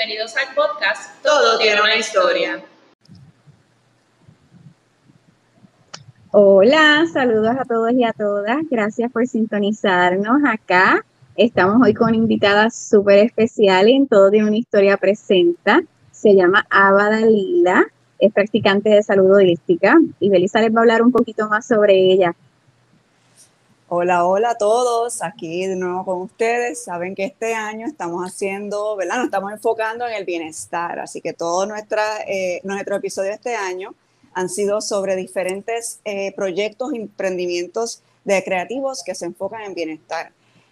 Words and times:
bienvenidos 0.00 0.34
al 0.34 0.54
podcast 0.54 1.22
Todo 1.22 1.58
tiene 1.58 1.82
una 1.82 1.94
historia. 1.94 2.64
Hola, 6.30 7.04
saludos 7.12 7.54
a 7.58 7.66
todos 7.66 7.92
y 7.92 8.04
a 8.04 8.14
todas. 8.14 8.56
Gracias 8.70 9.12
por 9.12 9.26
sintonizarnos 9.26 10.40
acá. 10.46 11.04
Estamos 11.36 11.82
hoy 11.84 11.92
con 11.92 12.14
invitada 12.14 12.70
súper 12.70 13.18
especial 13.18 13.88
en 13.88 14.08
Todo 14.08 14.30
tiene 14.30 14.48
una 14.48 14.56
historia 14.56 14.96
presenta. 14.96 15.82
Se 16.12 16.34
llama 16.34 16.66
Ava 16.70 17.10
Dalila, 17.10 17.84
es 18.18 18.32
practicante 18.32 18.88
de 18.88 19.02
salud 19.02 19.30
holística 19.30 19.98
y 20.18 20.30
Belisa 20.30 20.62
les 20.62 20.74
va 20.74 20.78
a 20.78 20.80
hablar 20.80 21.02
un 21.02 21.12
poquito 21.12 21.46
más 21.50 21.66
sobre 21.66 21.92
ella. 21.94 22.34
Hola, 23.92 24.24
hola 24.24 24.50
a 24.50 24.54
todos, 24.54 25.20
aquí 25.20 25.66
de 25.66 25.74
nuevo 25.74 26.04
con 26.04 26.20
ustedes. 26.20 26.84
Saben 26.84 27.16
que 27.16 27.24
este 27.24 27.54
año 27.54 27.88
estamos 27.88 28.24
haciendo, 28.24 28.94
¿verdad? 28.94 29.16
Nos 29.16 29.24
estamos 29.24 29.50
enfocando 29.52 30.06
en 30.06 30.14
el 30.14 30.24
bienestar, 30.24 31.00
así 31.00 31.20
que 31.20 31.32
todo 31.32 31.66
nuestra, 31.66 32.18
eh, 32.28 32.60
nuestro 32.62 32.94
episodio 32.94 33.30
de 33.30 33.34
este 33.34 33.56
año 33.56 33.96
han 34.32 34.48
sido 34.48 34.80
sobre 34.80 35.16
diferentes 35.16 35.98
eh, 36.04 36.32
proyectos, 36.36 36.92
emprendimientos 36.92 38.00
de 38.24 38.44
creativos 38.44 39.02
que 39.02 39.16
se 39.16 39.26
enfocan 39.26 39.62
en 39.62 39.74
bienestar. 39.74 40.30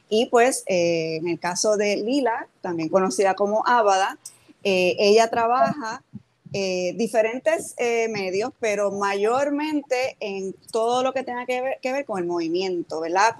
Y 0.09 0.27
pues 0.27 0.63
eh, 0.69 1.17
en 1.17 1.27
el 1.27 1.41
caso 1.41 1.77
de 1.77 1.97
Lila, 1.97 2.47
también 2.61 2.89
conocida 2.89 3.35
como 3.35 3.67
Ábada, 3.67 4.17
ella 4.63 5.29
trabaja 5.29 6.05
eh, 6.53 6.95
diferentes 6.97 7.75
eh, 7.77 8.09
medios, 8.09 8.53
pero 8.59 8.91
mayormente 8.91 10.17
en 10.21 10.55
todo 10.73 11.03
lo 11.03 11.13
que 11.13 11.23
tenga 11.23 11.45
que 11.45 11.79
ver, 11.83 12.05
con 12.07 12.21
el 12.21 12.27
movimiento, 12.27 13.01
¿verdad? 13.01 13.35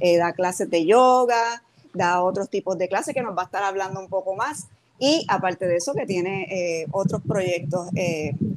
Eh, 0.00 0.18
da 0.18 0.32
clases 0.32 0.68
de 0.68 0.84
yoga, 0.84 1.62
da 1.94 2.22
otros 2.22 2.50
tipos 2.50 2.76
de 2.76 2.88
clases 2.88 3.14
que 3.14 3.22
nos 3.22 3.36
va 3.36 3.42
a 3.42 3.44
estar 3.46 3.62
hablando 3.62 4.00
un 4.00 4.08
poco 4.08 4.34
más 4.34 4.66
y 4.98 5.24
aparte 5.28 5.66
de 5.66 5.76
eso 5.76 5.94
que 5.94 6.04
tiene 6.04 6.86
otros 6.90 7.22
proyectos 7.26 7.88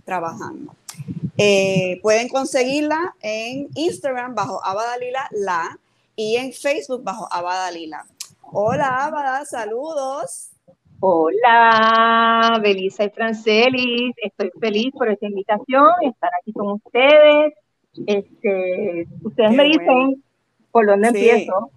trabajando. 0.06 0.74
pueden 2.02 2.28
conseguirla 2.28 3.16
en 3.22 3.70
Instagram 3.76 4.36
bajo 4.36 4.64
Abadalila 4.66 5.28
La 5.32 5.80
y 6.16 6.36
en 6.36 6.52
Facebook 6.52 7.04
bajo 7.04 7.28
Abadalila. 7.32 8.06
Hola 8.42 9.06
Abada, 9.06 9.46
saludos. 9.46 10.49
Hola, 11.02 12.60
Belisa 12.62 13.06
y 13.06 13.10
Francelis, 13.10 14.14
estoy 14.18 14.52
feliz 14.60 14.92
por 14.92 15.08
esta 15.08 15.28
invitación, 15.28 15.88
estar 16.02 16.30
aquí 16.42 16.52
con 16.52 16.72
ustedes. 16.72 17.54
Este, 18.06 19.08
ustedes 19.24 19.52
me 19.52 19.64
dicen 19.64 20.22
por 20.72 20.86
dónde 20.86 21.08
empiezo. 21.08 21.72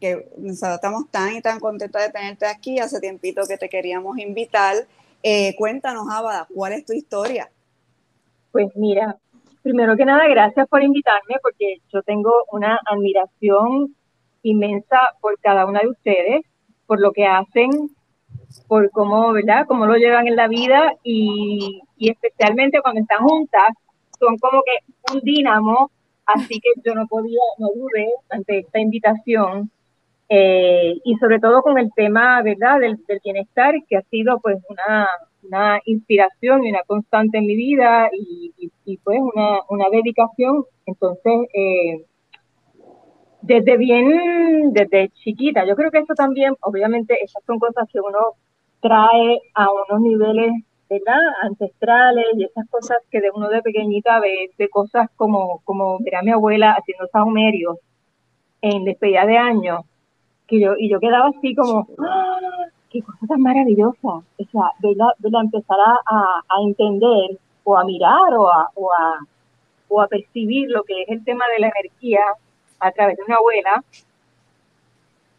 Que 0.00 0.26
estamos 0.46 1.10
tan 1.10 1.36
y 1.36 1.42
tan 1.42 1.60
contentos 1.60 2.00
de 2.00 2.10
tenerte 2.10 2.46
aquí. 2.46 2.78
Hace 2.78 2.98
tiempito 2.98 3.42
que 3.46 3.58
te 3.58 3.68
queríamos 3.68 4.16
invitar. 4.18 4.74
Eh, 5.22 5.54
cuéntanos, 5.58 6.06
Abada, 6.10 6.46
¿cuál 6.54 6.72
es 6.72 6.86
tu 6.86 6.94
historia? 6.94 7.50
Pues 8.52 8.68
mira, 8.74 9.18
primero 9.62 9.96
que 9.98 10.06
nada, 10.06 10.26
gracias 10.28 10.66
por 10.68 10.82
invitarme 10.82 11.36
porque 11.42 11.76
yo 11.92 12.02
tengo 12.02 12.32
una 12.52 12.78
admiración 12.86 13.94
inmensa 14.42 14.98
por 15.20 15.38
cada 15.40 15.66
una 15.66 15.80
de 15.80 15.88
ustedes, 15.88 16.42
por 16.86 17.00
lo 17.00 17.12
que 17.12 17.26
hacen, 17.26 17.70
por 18.68 18.90
cómo, 18.90 19.32
¿verdad? 19.32 19.66
Cómo 19.66 19.86
lo 19.86 19.96
llevan 19.96 20.28
en 20.28 20.36
la 20.36 20.48
vida 20.48 20.94
y, 21.02 21.80
especialmente 21.98 22.80
cuando 22.80 23.00
están 23.00 23.22
juntas, 23.26 23.68
son 24.18 24.36
como 24.38 24.62
que 24.62 25.12
un 25.14 25.20
dínamo, 25.20 25.90
así 26.26 26.60
que 26.60 26.70
yo 26.84 26.94
no 26.94 27.06
podía, 27.06 27.40
no 27.58 27.68
dudé 27.74 28.08
ante 28.30 28.58
esta 28.60 28.78
invitación 28.80 29.70
eh, 30.28 30.94
y 31.04 31.16
sobre 31.16 31.38
todo 31.38 31.62
con 31.62 31.78
el 31.78 31.92
tema, 31.94 32.42
¿verdad?, 32.42 32.80
del, 32.80 32.98
bienestar, 33.22 33.74
que 33.88 33.96
ha 33.96 34.02
sido 34.02 34.40
pues 34.40 34.56
una, 34.68 35.08
una, 35.42 35.80
inspiración 35.84 36.64
y 36.64 36.70
una 36.70 36.82
constante 36.86 37.38
en 37.38 37.46
mi 37.46 37.56
vida 37.56 38.08
y, 38.12 38.98
pues 39.04 39.20
una, 39.20 39.60
una, 39.68 39.86
dedicación. 39.90 40.64
Entonces, 40.86 41.32
eh, 41.54 42.04
desde 43.42 43.76
bien, 43.76 44.72
desde 44.72 45.10
chiquita, 45.10 45.66
yo 45.66 45.76
creo 45.76 45.90
que 45.90 45.98
eso 45.98 46.14
también, 46.14 46.54
obviamente, 46.62 47.22
esas 47.22 47.42
son 47.44 47.58
cosas 47.58 47.86
que 47.92 48.00
uno 48.00 48.36
trae 48.84 49.40
a 49.54 49.66
unos 49.70 50.02
niveles 50.02 50.52
¿verdad? 50.90 51.20
ancestrales 51.40 52.26
y 52.36 52.44
esas 52.44 52.68
cosas 52.68 52.98
que 53.10 53.22
de 53.22 53.30
uno 53.34 53.48
de 53.48 53.62
pequeñita 53.62 54.20
ve, 54.20 54.50
de 54.58 54.68
cosas 54.68 55.08
como, 55.16 55.62
como 55.64 55.94
a 55.96 56.22
mi 56.22 56.30
abuela 56.30 56.72
haciendo 56.72 57.06
sahumerios 57.10 57.78
en 58.60 58.84
despedida 58.84 59.24
de 59.24 59.38
año, 59.38 59.84
que 60.46 60.60
yo, 60.60 60.74
y 60.78 60.90
yo 60.90 61.00
quedaba 61.00 61.28
así 61.28 61.54
como, 61.54 61.86
¡Ah! 61.98 62.38
qué 62.90 63.00
cosa 63.00 63.26
tan 63.26 63.40
maravillosa, 63.40 63.96
o 64.02 64.44
sea, 64.52 64.70
verla, 64.82 65.40
empezar 65.40 65.78
a, 65.80 66.42
a, 66.46 66.62
entender 66.62 67.38
o 67.64 67.78
a 67.78 67.84
mirar 67.84 68.34
o 68.34 68.50
a, 68.50 68.68
o 68.74 68.92
a, 68.92 69.18
o 69.88 70.02
a 70.02 70.08
percibir 70.08 70.68
lo 70.70 70.82
que 70.82 71.02
es 71.02 71.08
el 71.08 71.24
tema 71.24 71.46
de 71.54 71.60
la 71.60 71.70
energía 71.74 72.20
a 72.80 72.92
través 72.92 73.16
de 73.16 73.22
una 73.24 73.36
abuela, 73.36 73.82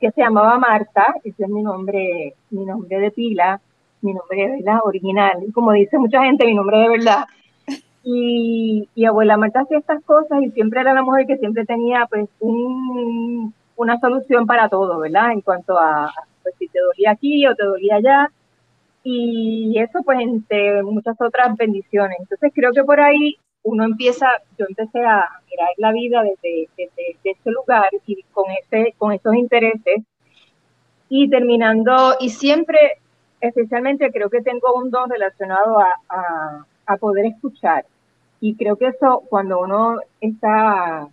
que 0.06 0.12
se 0.12 0.22
llamaba 0.22 0.60
Marta, 0.60 1.16
ese 1.24 1.44
es 1.44 1.50
mi 1.50 1.64
nombre, 1.64 2.36
mi 2.52 2.64
nombre 2.64 3.00
de 3.00 3.12
pila, 3.12 3.60
mi 4.02 4.14
nombre 4.14 4.38
de 4.38 4.58
verdad 4.58 4.80
original, 4.84 5.44
y 5.48 5.52
como 5.52 5.72
dice 5.72 5.98
mucha 5.98 6.24
gente, 6.24 6.46
mi 6.46 6.54
nombre 6.54 6.78
de 6.78 6.90
verdad. 6.90 7.26
Y, 8.04 8.88
abuela 9.08 9.36
Marta 9.36 9.62
hacía 9.62 9.80
estas 9.80 10.04
cosas 10.04 10.44
y 10.44 10.52
siempre 10.52 10.82
era 10.82 10.94
la 10.94 11.02
mujer 11.02 11.26
que 11.26 11.38
siempre 11.38 11.66
tenía 11.66 12.06
pues 12.08 12.30
una 12.40 14.00
solución 14.00 14.46
para 14.46 14.70
todo, 14.70 15.00
¿verdad? 15.00 15.32
En 15.32 15.42
cuanto 15.42 15.80
a 15.80 16.12
pues, 16.44 16.54
si 16.60 16.68
te 16.68 16.80
dolía 16.80 17.12
aquí 17.12 17.48
o 17.48 17.56
te 17.56 17.66
dolía 17.66 17.96
allá. 17.96 18.32
Y 19.04 19.76
eso 19.80 20.04
pues 20.04 20.20
entre 20.20 20.84
muchas 20.84 21.20
otras 21.20 21.56
bendiciones. 21.58 22.18
Entonces 22.20 22.52
creo 22.54 22.72
que 22.74 22.84
por 22.84 23.00
ahí 23.00 23.38
uno 23.66 23.84
empieza, 23.84 24.28
yo 24.58 24.66
empecé 24.70 25.00
a 25.04 25.28
mirar 25.50 25.70
la 25.78 25.92
vida 25.92 26.24
desde, 26.24 26.70
desde, 26.78 27.18
ese 27.24 27.52
lugar 27.52 27.90
y 28.06 28.24
con, 28.32 28.46
ese, 28.52 28.94
con 28.98 29.12
esos 29.12 29.34
intereses 29.36 30.04
y 31.10 31.30
terminando, 31.30 32.16
y 32.20 32.30
siempre, 32.30 32.78
especialmente 33.42 34.12
creo 34.12 34.30
que 34.30 34.42
tengo 34.42 34.74
un 34.76 34.92
don 34.92 35.10
relacionado 35.10 35.80
a, 35.80 36.66
a, 36.86 36.98
poder 36.98 37.26
escuchar. 37.26 37.86
Y 38.40 38.56
creo 38.56 38.76
que 38.76 38.88
eso, 38.88 39.24
cuando 39.30 39.60
uno 39.60 40.00
está 40.22 41.08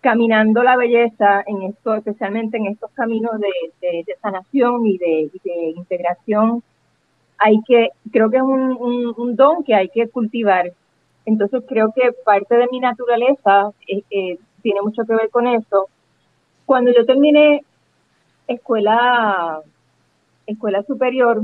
caminando 0.00 0.62
la 0.62 0.76
belleza 0.76 1.44
en 1.46 1.62
esto, 1.62 1.94
especialmente 1.94 2.56
en 2.56 2.66
estos 2.66 2.90
caminos 2.92 3.32
de, 3.40 4.04
sanación 4.20 4.86
y 4.86 4.98
de, 4.98 5.30
de, 5.44 5.70
integración, 5.76 6.62
hay 7.38 7.60
que, 7.66 7.90
creo 8.10 8.30
que 8.30 8.38
es 8.38 8.42
un, 8.42 9.36
don 9.36 9.62
que 9.62 9.74
hay 9.74 9.88
que 9.88 10.08
cultivar 10.08 10.72
entonces 11.28 11.62
creo 11.68 11.92
que 11.92 12.10
parte 12.24 12.56
de 12.56 12.68
mi 12.72 12.80
naturaleza 12.80 13.70
eh, 13.86 14.02
eh, 14.10 14.38
tiene 14.62 14.80
mucho 14.80 15.04
que 15.04 15.14
ver 15.14 15.28
con 15.28 15.46
eso. 15.46 15.88
Cuando 16.64 16.90
yo 16.90 17.04
terminé 17.04 17.62
escuela, 18.46 19.60
escuela 20.46 20.82
superior, 20.84 21.42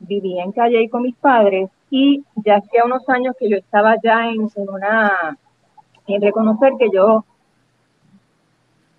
vivía 0.00 0.44
en 0.44 0.52
Calle 0.52 0.90
con 0.90 1.02
mis 1.02 1.16
padres 1.16 1.70
y 1.90 2.22
ya 2.44 2.56
hacía 2.56 2.84
unos 2.84 3.08
años 3.08 3.34
que 3.38 3.48
yo 3.48 3.56
estaba 3.56 3.96
ya 4.02 4.28
en, 4.28 4.50
una, 4.54 5.38
en 6.06 6.20
reconocer 6.20 6.74
que 6.78 6.88
yo 6.92 7.24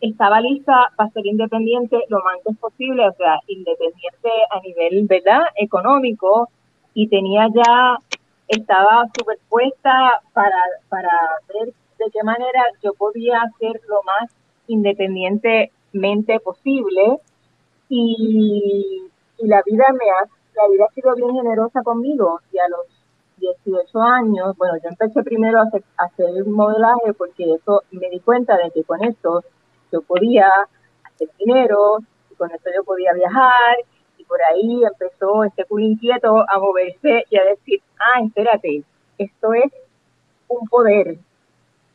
estaba 0.02 0.42
lista 0.42 0.92
para 0.96 1.12
ser 1.12 1.28
independiente 1.28 2.06
lo 2.10 2.18
más 2.24 2.38
antes 2.38 2.58
posible, 2.58 3.08
o 3.08 3.14
sea, 3.14 3.40
independiente 3.46 4.30
a 4.50 4.60
nivel, 4.62 5.06
¿verdad?, 5.06 5.44
económico, 5.56 6.50
y 6.96 7.08
tenía 7.08 7.48
ya 7.54 8.00
estaba 8.50 9.06
superpuesta 9.16 10.22
para, 10.34 10.58
para 10.90 11.10
ver 11.54 11.68
de 11.68 12.12
qué 12.12 12.24
manera 12.24 12.64
yo 12.84 12.94
podía 12.94 13.42
ser 13.60 13.80
lo 13.88 14.02
más 14.04 14.32
independientemente 14.68 16.40
posible. 16.40 17.20
Y, 17.90 19.04
la 19.40 19.62
vida 19.66 19.86
me 19.94 20.10
ha, 20.10 20.26
la 20.56 20.68
vida 20.70 20.86
ha 20.90 20.94
sido 20.94 21.16
bien 21.16 21.34
generosa 21.34 21.82
conmigo. 21.84 22.42
Y 22.52 22.58
a 22.60 22.68
los 22.68 22.86
18 23.38 24.02
años, 24.02 24.58
bueno, 24.58 24.76
yo 24.84 24.90
empecé 24.90 25.24
primero 25.24 25.60
a 25.60 25.64
hacer, 25.64 25.84
a 25.98 26.06
hacer 26.06 26.46
modelaje 26.46 27.14
porque 27.18 27.54
eso 27.54 27.84
me 27.92 28.10
di 28.10 28.20
cuenta 28.20 28.58
de 28.58 28.70
que 28.72 28.84
con 28.84 29.04
esto 29.04 29.44
yo 29.92 30.02
podía 30.02 30.50
hacer 31.04 31.30
dinero 31.38 32.00
y 32.32 32.36
con 32.36 32.52
esto 32.52 32.70
yo 32.76 32.84
podía 32.84 33.14
viajar 33.14 33.78
por 34.30 34.40
ahí 34.44 34.84
empezó 34.84 35.44
este 35.44 35.66
culo 35.66 35.84
inquieto 35.84 36.46
a 36.50 36.60
moverse 36.60 37.26
y 37.30 37.38
a 37.38 37.44
decir, 37.44 37.82
ah, 38.00 38.22
espérate, 38.24 38.84
esto 39.18 39.54
es 39.54 39.74
un 40.48 40.68
poder, 40.70 41.18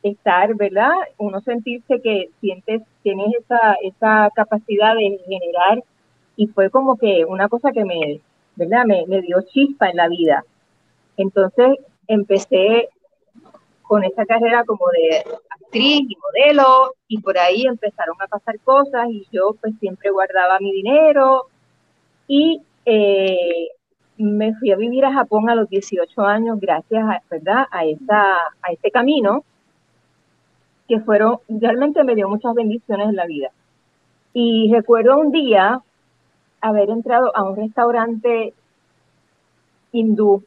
estar, 0.02 0.54
¿verdad? 0.54 0.92
Uno 1.16 1.40
sentirse 1.40 2.00
que 2.00 2.30
sientes, 2.40 2.82
tienes 3.02 3.34
esa, 3.40 3.76
esa 3.82 4.28
capacidad 4.34 4.94
de 4.94 5.18
generar 5.26 5.82
y 6.36 6.46
fue 6.48 6.70
como 6.70 6.96
que 6.96 7.24
una 7.24 7.48
cosa 7.48 7.72
que 7.72 7.84
me, 7.84 8.20
¿verdad? 8.56 8.84
Me, 8.84 9.06
me 9.06 9.22
dio 9.22 9.40
chispa 9.42 9.88
en 9.88 9.96
la 9.96 10.08
vida. 10.08 10.44
Entonces 11.16 11.78
empecé 12.06 12.88
con 13.82 14.04
esa 14.04 14.26
carrera 14.26 14.64
como 14.64 14.86
de 14.90 15.24
actriz 15.50 16.02
y 16.08 16.16
modelo 16.16 16.94
y 17.08 17.20
por 17.20 17.38
ahí 17.38 17.66
empezaron 17.66 18.16
a 18.20 18.26
pasar 18.26 18.58
cosas 18.60 19.08
y 19.10 19.26
yo 19.32 19.54
pues 19.60 19.74
siempre 19.80 20.10
guardaba 20.10 20.58
mi 20.60 20.72
dinero 20.72 21.46
Y 22.26 22.62
eh, 22.84 23.68
me 24.18 24.54
fui 24.54 24.72
a 24.72 24.76
vivir 24.76 25.04
a 25.04 25.12
Japón 25.12 25.48
a 25.50 25.54
los 25.54 25.68
18 25.68 26.22
años 26.22 26.60
gracias 26.60 27.04
a, 27.04 27.22
¿verdad? 27.30 27.66
a, 27.70 27.84
esa, 27.84 28.34
a 28.62 28.72
este 28.72 28.90
camino 28.90 29.44
que 30.88 31.00
fueron, 31.00 31.38
realmente 31.48 32.04
me 32.04 32.14
dio 32.14 32.28
muchas 32.28 32.54
bendiciones 32.54 33.08
en 33.08 33.16
la 33.16 33.26
vida. 33.26 33.50
Y 34.32 34.70
recuerdo 34.72 35.18
un 35.18 35.30
día 35.30 35.80
haber 36.60 36.90
entrado 36.90 37.34
a 37.36 37.44
un 37.44 37.56
restaurante 37.56 38.54
hindú 39.92 40.42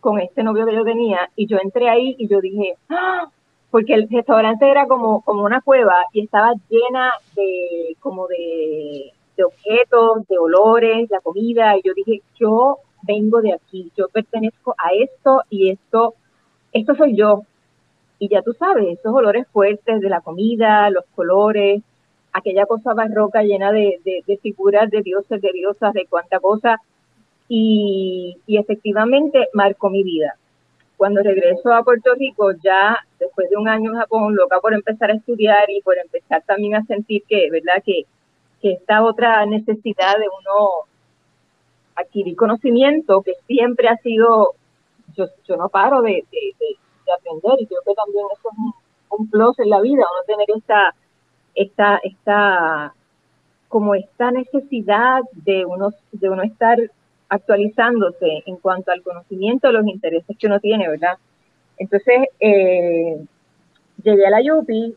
con 0.00 0.18
este 0.20 0.42
novio 0.42 0.66
que 0.66 0.74
yo 0.74 0.84
tenía 0.84 1.30
y 1.36 1.46
yo 1.46 1.58
entré 1.62 1.88
ahí 1.88 2.16
y 2.18 2.28
yo 2.28 2.40
dije, 2.40 2.76
¡Ah! 2.88 3.28
porque 3.70 3.94
el 3.94 4.08
restaurante 4.08 4.68
era 4.68 4.86
como, 4.86 5.22
como 5.22 5.44
una 5.44 5.60
cueva 5.60 5.94
y 6.12 6.24
estaba 6.24 6.54
llena 6.68 7.12
de 7.34 7.96
como 8.00 8.26
de, 8.26 9.12
de 9.40 9.44
objetos, 9.44 10.28
de 10.28 10.38
olores, 10.38 11.10
la 11.10 11.20
comida 11.20 11.76
y 11.76 11.82
yo 11.82 11.94
dije, 11.94 12.20
yo 12.38 12.78
vengo 13.02 13.40
de 13.40 13.54
aquí, 13.54 13.90
yo 13.96 14.08
pertenezco 14.08 14.74
a 14.76 14.92
esto 14.92 15.42
y 15.48 15.70
esto, 15.70 16.14
esto 16.72 16.94
soy 16.94 17.16
yo. 17.16 17.42
Y 18.18 18.28
ya 18.28 18.42
tú 18.42 18.52
sabes, 18.52 18.98
esos 18.98 19.14
olores 19.14 19.46
fuertes 19.48 20.00
de 20.00 20.10
la 20.10 20.20
comida, 20.20 20.90
los 20.90 21.04
colores, 21.14 21.82
aquella 22.32 22.66
cosa 22.66 22.92
barroca 22.92 23.42
llena 23.42 23.72
de, 23.72 23.98
figuras 24.42 24.90
de 24.90 25.00
dioses, 25.00 25.40
de 25.40 25.52
diosas, 25.52 25.94
de 25.94 26.06
cuánta 26.06 26.38
cosa. 26.38 26.76
Y, 27.48 28.36
y 28.46 28.58
efectivamente 28.58 29.48
marcó 29.54 29.88
mi 29.88 30.02
vida. 30.02 30.36
Cuando 30.98 31.22
regreso 31.22 31.72
a 31.72 31.82
Puerto 31.82 32.14
Rico, 32.14 32.52
ya 32.62 32.98
después 33.18 33.48
de 33.48 33.56
un 33.56 33.68
año 33.68 33.90
en 33.92 33.98
Japón, 34.00 34.36
loca 34.36 34.60
por 34.60 34.74
empezar 34.74 35.10
a 35.10 35.14
estudiar 35.14 35.70
y 35.70 35.80
por 35.80 35.96
empezar 35.96 36.42
también 36.46 36.74
a 36.74 36.84
sentir 36.84 37.22
que, 37.26 37.50
¿verdad? 37.50 37.82
Que, 37.82 38.04
que 38.60 38.72
esta 38.72 39.02
otra 39.04 39.44
necesidad 39.46 40.16
de 40.18 40.26
uno 40.28 40.68
adquirir 41.94 42.36
conocimiento, 42.36 43.22
que 43.22 43.34
siempre 43.46 43.88
ha 43.88 43.96
sido, 43.98 44.54
yo, 45.16 45.26
yo 45.46 45.56
no 45.56 45.68
paro 45.68 46.02
de, 46.02 46.24
de, 46.30 46.54
aprender 47.12 47.54
y 47.58 47.66
creo 47.66 47.80
que 47.84 47.94
también 47.94 48.24
eso 48.32 48.48
es 48.52 48.58
un, 48.58 48.72
un 49.18 49.30
plus 49.30 49.58
en 49.58 49.68
la 49.68 49.80
vida, 49.80 49.96
uno 49.96 50.24
tener 50.26 50.46
esta 50.56 50.94
esta, 51.54 52.00
esta, 52.02 52.94
como 53.68 53.94
esta 53.94 54.30
necesidad 54.30 55.20
de 55.32 55.64
uno, 55.64 55.90
de 56.12 56.28
uno 56.28 56.42
estar 56.42 56.78
actualizándose 57.28 58.42
en 58.46 58.56
cuanto 58.56 58.90
al 58.90 59.02
conocimiento 59.02 59.70
los 59.70 59.86
intereses 59.86 60.36
que 60.36 60.46
uno 60.46 60.58
tiene, 60.58 60.88
¿verdad? 60.88 61.18
Entonces, 61.78 62.28
eh, 62.40 63.24
llegué 64.02 64.26
a 64.26 64.30
la 64.30 64.42
Yupi 64.42 64.94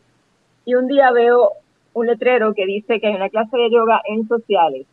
y 0.64 0.74
un 0.74 0.88
día 0.88 1.10
veo 1.12 1.52
un 1.94 2.06
letrero 2.06 2.54
que 2.54 2.66
dice 2.66 3.00
que 3.00 3.06
hay 3.06 3.14
una 3.14 3.30
clase 3.30 3.56
de 3.56 3.70
yoga 3.70 4.02
en 4.04 4.28
sociales 4.28 4.86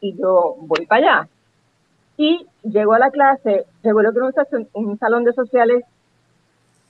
y 0.00 0.16
yo 0.16 0.56
voy 0.60 0.86
para 0.86 1.00
allá. 1.00 1.28
Y 2.16 2.46
llego 2.62 2.94
a 2.94 2.98
la 2.98 3.10
clase, 3.10 3.66
recuerdo 3.82 4.12
que 4.12 4.18
era 4.18 4.66
un, 4.72 4.98
salón 4.98 5.24
de 5.24 5.32
sociales 5.32 5.84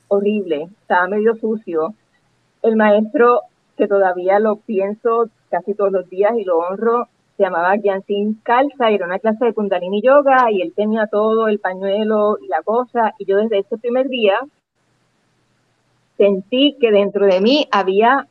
horrible, 0.09 0.69
estaba 0.81 1.09
medio 1.09 1.35
sucio. 1.37 1.95
El 2.63 2.77
maestro 2.77 3.43
que 3.77 3.89
todavía 3.89 4.39
lo 4.39 4.57
pienso 4.57 5.29
casi 5.51 5.75
todos 5.75 5.93
los 5.93 6.09
días 6.09 6.33
y 6.39 6.45
lo 6.45 6.59
honro, 6.59 7.09
se 7.37 7.43
llamaba 7.43 7.77
Gyansin 7.77 8.41
Kalsa, 8.43 8.91
era 8.91 9.05
una 9.05 9.19
clase 9.19 9.45
de 9.45 9.53
Kundalini 9.53 10.01
Yoga 10.01 10.51
y 10.51 10.63
él 10.63 10.73
tenía 10.75 11.07
todo, 11.07 11.49
el 11.49 11.59
pañuelo 11.59 12.39
y 12.41 12.49
la 12.49 12.63
cosa, 12.63 13.13
y 13.19 13.27
yo 13.27 13.37
desde 13.37 13.59
ese 13.59 13.77
primer 13.77 14.09
día 14.09 14.41
sentí 16.17 16.77
que 16.81 16.91
dentro 16.91 17.27
de 17.27 17.41
mí 17.41 17.69
había 17.71 18.27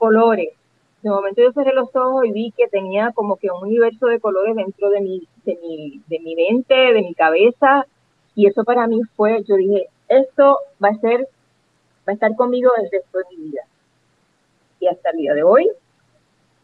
colores. 0.00 0.50
De 1.02 1.10
momento 1.10 1.42
yo 1.42 1.52
cerré 1.52 1.72
los 1.74 1.94
ojos 1.94 2.24
y 2.26 2.32
vi 2.32 2.52
que 2.56 2.66
tenía 2.66 3.12
como 3.12 3.36
que 3.36 3.50
un 3.50 3.62
universo 3.62 4.06
de 4.06 4.20
colores 4.20 4.56
dentro 4.56 4.90
de 4.90 5.00
mi, 5.00 5.28
de 5.44 5.58
mi, 5.62 6.02
de 6.08 6.18
mi 6.18 6.34
mente, 6.34 6.74
de 6.74 7.02
mi 7.02 7.14
cabeza, 7.14 7.86
y 8.34 8.46
eso 8.46 8.64
para 8.64 8.86
mí 8.86 9.00
fue, 9.16 9.42
yo 9.44 9.56
dije, 9.56 9.86
esto 10.08 10.58
va 10.82 10.88
a 10.88 10.94
ser, 10.96 11.20
va 12.06 12.12
a 12.12 12.12
estar 12.12 12.34
conmigo 12.34 12.70
el 12.76 12.90
resto 12.90 13.18
de 13.18 13.24
mi 13.30 13.44
vida 13.44 13.62
y 14.80 14.88
hasta 14.88 15.10
el 15.10 15.18
día 15.18 15.34
de 15.34 15.42
hoy 15.42 15.70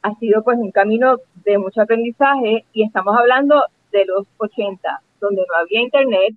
ha 0.03 0.15
sido 0.15 0.43
pues 0.43 0.59
un 0.59 0.71
camino 0.71 1.19
de 1.44 1.59
mucho 1.59 1.83
aprendizaje 1.83 2.65
y 2.73 2.83
estamos 2.85 3.17
hablando 3.17 3.62
de 3.93 4.05
los 4.06 4.27
80, 4.38 5.00
donde 5.21 5.44
no 5.49 5.55
había 5.59 5.81
internet 5.81 6.35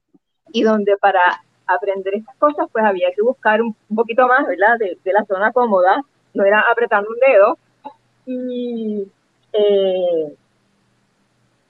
y 0.51 0.63
donde 0.63 0.97
para 0.97 1.21
aprender 1.67 2.15
estas 2.15 2.35
cosas 2.37 2.67
pues 2.71 2.83
había 2.83 3.11
que 3.15 3.21
buscar 3.21 3.61
un, 3.61 3.75
poquito 3.95 4.27
más, 4.27 4.45
¿verdad? 4.47 4.77
De, 4.79 5.13
la 5.13 5.23
zona 5.25 5.51
cómoda, 5.51 6.03
era 6.43 6.63
apretando 6.71 7.09
un 7.09 7.17
dedo. 7.19 7.57
Y 8.25 9.07
eh, 9.53 10.35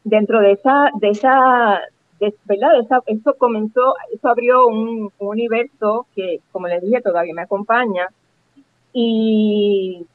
dentro 0.03 0.41
de 0.41 0.53
esa, 0.53 0.89
de 0.95 1.09
esa, 1.09 1.81
¿verdad? 2.45 2.79
esa, 2.79 3.01
eso 3.05 3.33
comenzó, 3.35 3.95
eso 4.13 4.27
abrió 4.27 4.67
un, 4.67 5.11
un 5.17 5.27
universo 5.27 6.07
que, 6.15 6.41
como 6.51 6.67
les 6.67 6.81
dije, 6.81 7.01
todavía 7.01 7.33
me 7.33 7.43
acompaña, 7.43 8.07
y, 8.93 10.05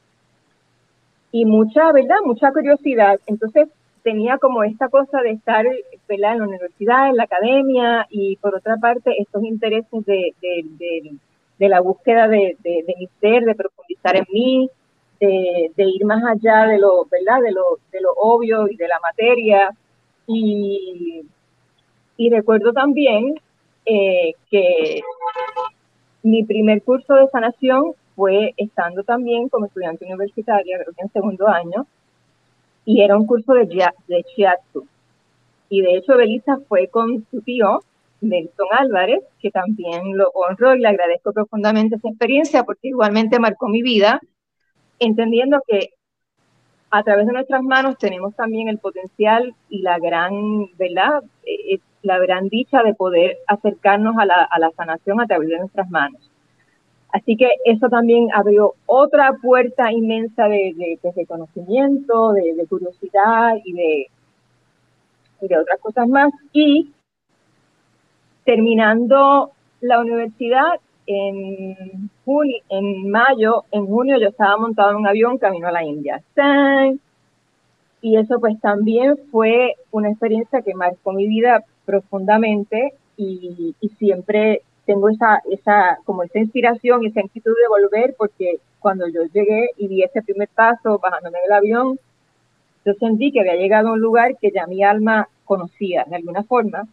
y 1.31 1.45
mucha, 1.45 1.91
¿verdad? 1.91 2.17
Mucha 2.25 2.51
curiosidad. 2.51 3.19
Entonces 3.25 3.69
tenía 4.03 4.37
como 4.37 4.63
esta 4.63 4.89
cosa 4.89 5.21
de 5.21 5.31
estar 5.31 5.65
en 5.65 6.21
la 6.21 6.35
universidad, 6.35 7.09
en 7.09 7.17
la 7.17 7.23
academia 7.23 8.05
y 8.09 8.35
por 8.37 8.55
otra 8.55 8.77
parte 8.77 9.15
estos 9.19 9.43
intereses 9.43 10.05
de, 10.05 10.33
de, 10.41 11.15
la 11.59 11.81
búsqueda 11.81 12.27
de, 12.27 12.57
mi 12.63 13.07
ser, 13.19 13.43
de 13.45 13.55
profundizar 13.55 14.15
en 14.15 14.25
mí, 14.31 14.69
de, 15.19 15.71
ir 15.77 16.05
más 16.05 16.23
allá 16.23 16.67
de 16.67 16.77
lo, 16.77 17.05
¿verdad? 17.05 17.41
De 17.41 17.51
lo, 17.51 17.79
de 17.91 18.01
lo 18.01 18.11
obvio 18.13 18.67
y 18.69 18.75
de 18.75 18.87
la 18.87 18.99
materia. 18.99 19.71
Y, 20.27 21.23
y 22.17 22.29
recuerdo 22.29 22.73
también 22.73 23.35
eh, 23.85 24.33
que 24.49 25.01
mi 26.23 26.43
primer 26.43 26.81
curso 26.81 27.13
de 27.13 27.27
sanación 27.27 27.93
fue 28.15 28.53
estando 28.57 29.03
también 29.03 29.49
como 29.49 29.65
estudiante 29.65 30.05
universitaria, 30.05 30.79
creo 30.79 30.93
que 30.93 31.03
en 31.03 31.11
segundo 31.11 31.47
año, 31.47 31.85
y 32.85 33.01
era 33.01 33.17
un 33.17 33.27
curso 33.27 33.53
de, 33.53 33.65
de 34.07 34.25
shiatsu. 34.35 34.87
Y 35.69 35.81
de 35.81 35.97
hecho, 35.97 36.17
Belisa 36.17 36.59
fue 36.67 36.87
con 36.87 37.25
su 37.29 37.41
tío, 37.41 37.83
Nelson 38.25 38.67
Álvarez, 38.71 39.23
que 39.39 39.51
también 39.51 40.17
lo 40.17 40.29
honro 40.33 40.75
y 40.75 40.79
le 40.79 40.87
agradezco 40.87 41.33
profundamente 41.33 41.95
esa 41.95 42.09
experiencia 42.09 42.63
porque 42.63 42.89
igualmente 42.89 43.39
marcó 43.39 43.67
mi 43.67 43.81
vida, 43.81 44.19
entendiendo 44.99 45.61
que 45.67 45.89
a 46.91 47.03
través 47.03 47.27
de 47.27 47.33
nuestras 47.33 47.61
manos 47.61 47.97
tenemos 47.97 48.35
también 48.35 48.69
el 48.69 48.79
potencial 48.79 49.53
y 49.69 49.81
la 49.81 49.99
gran, 49.99 50.33
¿verdad? 50.77 51.23
Eh, 51.45 51.79
la 52.01 52.19
gran 52.19 52.47
dicha 52.49 52.83
de 52.83 52.93
poder 52.93 53.37
acercarnos 53.47 54.15
a 54.17 54.25
la, 54.25 54.43
a 54.43 54.59
la 54.59 54.71
sanación 54.71 55.19
a 55.19 55.25
través 55.25 55.49
de 55.49 55.59
nuestras 55.59 55.89
manos. 55.89 56.31
Así 57.15 57.37
que 57.37 57.49
eso 57.63 57.87
también 57.87 58.27
abrió 58.33 58.73
otra 58.85 59.33
puerta 59.41 59.91
inmensa 59.91 60.49
de, 60.49 60.73
de, 60.75 60.99
de 61.01 61.11
reconocimiento, 61.13 62.33
de, 62.33 62.65
curiosidad 62.67 63.53
y 63.63 63.71
de, 63.71 64.07
de 65.39 65.57
otras 65.57 65.79
cosas 65.79 66.09
más. 66.09 66.31
Y 66.51 66.91
terminando 68.45 69.51
la 69.81 69.99
universidad 69.99 70.79
en, 71.07 72.09
junio, 72.23 72.57
en 72.69 73.09
mayo, 73.09 73.65
en 73.71 73.85
junio 73.85 74.17
yo 74.19 74.29
estaba 74.29 74.57
montado 74.57 74.91
en 74.91 74.97
un 74.97 75.07
avión 75.07 75.37
camino 75.37 75.67
a 75.67 75.71
la 75.71 75.83
India. 75.83 76.21
Y 78.01 78.17
eso 78.17 78.39
pues 78.39 78.59
también 78.61 79.17
fue 79.31 79.75
una 79.91 80.09
experiencia 80.09 80.61
que 80.61 80.75
marcó 80.75 81.11
mi 81.11 81.27
vida 81.27 81.63
profundamente 81.85 82.93
y, 83.17 83.75
siempre 83.97 84.61
tengo 84.85 85.09
esa, 85.09 85.41
esa, 85.49 85.97
como 86.05 86.21
esa 86.23 86.39
inspiración 86.39 87.03
y 87.03 87.07
esa 87.07 87.21
inquietud 87.21 87.53
de 87.53 87.67
volver 87.67 88.15
porque 88.17 88.59
cuando 88.79 89.07
yo 89.07 89.21
llegué 89.33 89.69
y 89.77 89.87
di 89.87 90.03
ese 90.03 90.21
primer 90.21 90.47
paso 90.49 90.99
bajándome 90.99 91.39
del 91.41 91.53
avión, 91.53 91.99
yo 92.85 92.93
sentí 92.93 93.31
que 93.31 93.39
había 93.39 93.55
llegado 93.55 93.89
a 93.89 93.93
un 93.93 94.01
lugar 94.01 94.37
que 94.39 94.51
ya 94.51 94.67
mi 94.67 94.83
alma 94.83 95.27
conocía 95.43 96.05
de 96.07 96.17
alguna 96.17 96.43
forma. 96.43 96.87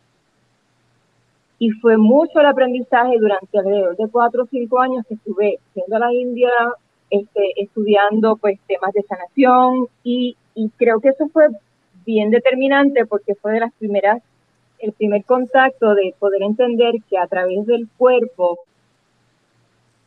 Y 1.62 1.70
fue 1.70 1.96
mucho 1.96 2.40
el 2.40 2.46
aprendizaje 2.46 3.16
durante 3.20 3.56
alrededor 3.56 3.96
de 3.96 4.08
cuatro 4.08 4.42
o 4.42 4.46
cinco 4.46 4.80
años 4.80 5.06
que 5.06 5.14
estuve 5.14 5.60
yendo 5.74 5.94
a 5.94 6.00
la 6.00 6.12
India, 6.12 6.50
este, 7.08 7.52
estudiando 7.62 8.34
pues 8.34 8.58
temas 8.66 8.92
de 8.92 9.02
sanación 9.02 9.86
y, 10.02 10.36
y 10.56 10.70
creo 10.70 10.98
que 10.98 11.10
eso 11.10 11.28
fue 11.28 11.46
bien 12.04 12.30
determinante 12.30 13.06
porque 13.06 13.36
fue 13.36 13.52
de 13.52 13.60
las 13.60 13.72
primeras 13.74 14.20
el 14.80 14.92
primer 14.92 15.24
contacto 15.24 15.94
de 15.94 16.12
poder 16.18 16.42
entender 16.42 16.94
que 17.08 17.16
a 17.16 17.28
través 17.28 17.64
del 17.66 17.88
cuerpo 17.96 18.58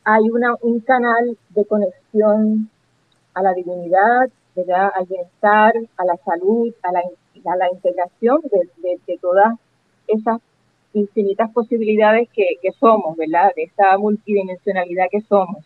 hay 0.03 0.29
una, 0.29 0.55
un 0.61 0.81
canal 0.81 1.37
de 1.51 1.65
conexión 1.65 2.69
a 3.33 3.41
la 3.41 3.53
divinidad, 3.53 4.29
¿verdad? 4.57 4.91
al 4.93 5.05
bienestar, 5.05 5.73
a 5.95 6.03
la 6.03 6.17
salud, 6.17 6.73
a 6.83 6.91
la, 6.91 6.99
a 6.99 7.55
la 7.55 7.71
integración 7.71 8.41
de, 8.51 8.99
de, 9.07 9.17
todas 9.19 9.53
esas 10.05 10.41
infinitas 10.95 11.51
posibilidades 11.51 12.29
que, 12.29 12.57
somos, 12.79 13.15
¿verdad? 13.17 13.51
De 13.55 13.63
esa 13.63 13.97
multidimensionalidad 13.97 15.05
que 15.11 15.21
somos. 15.21 15.63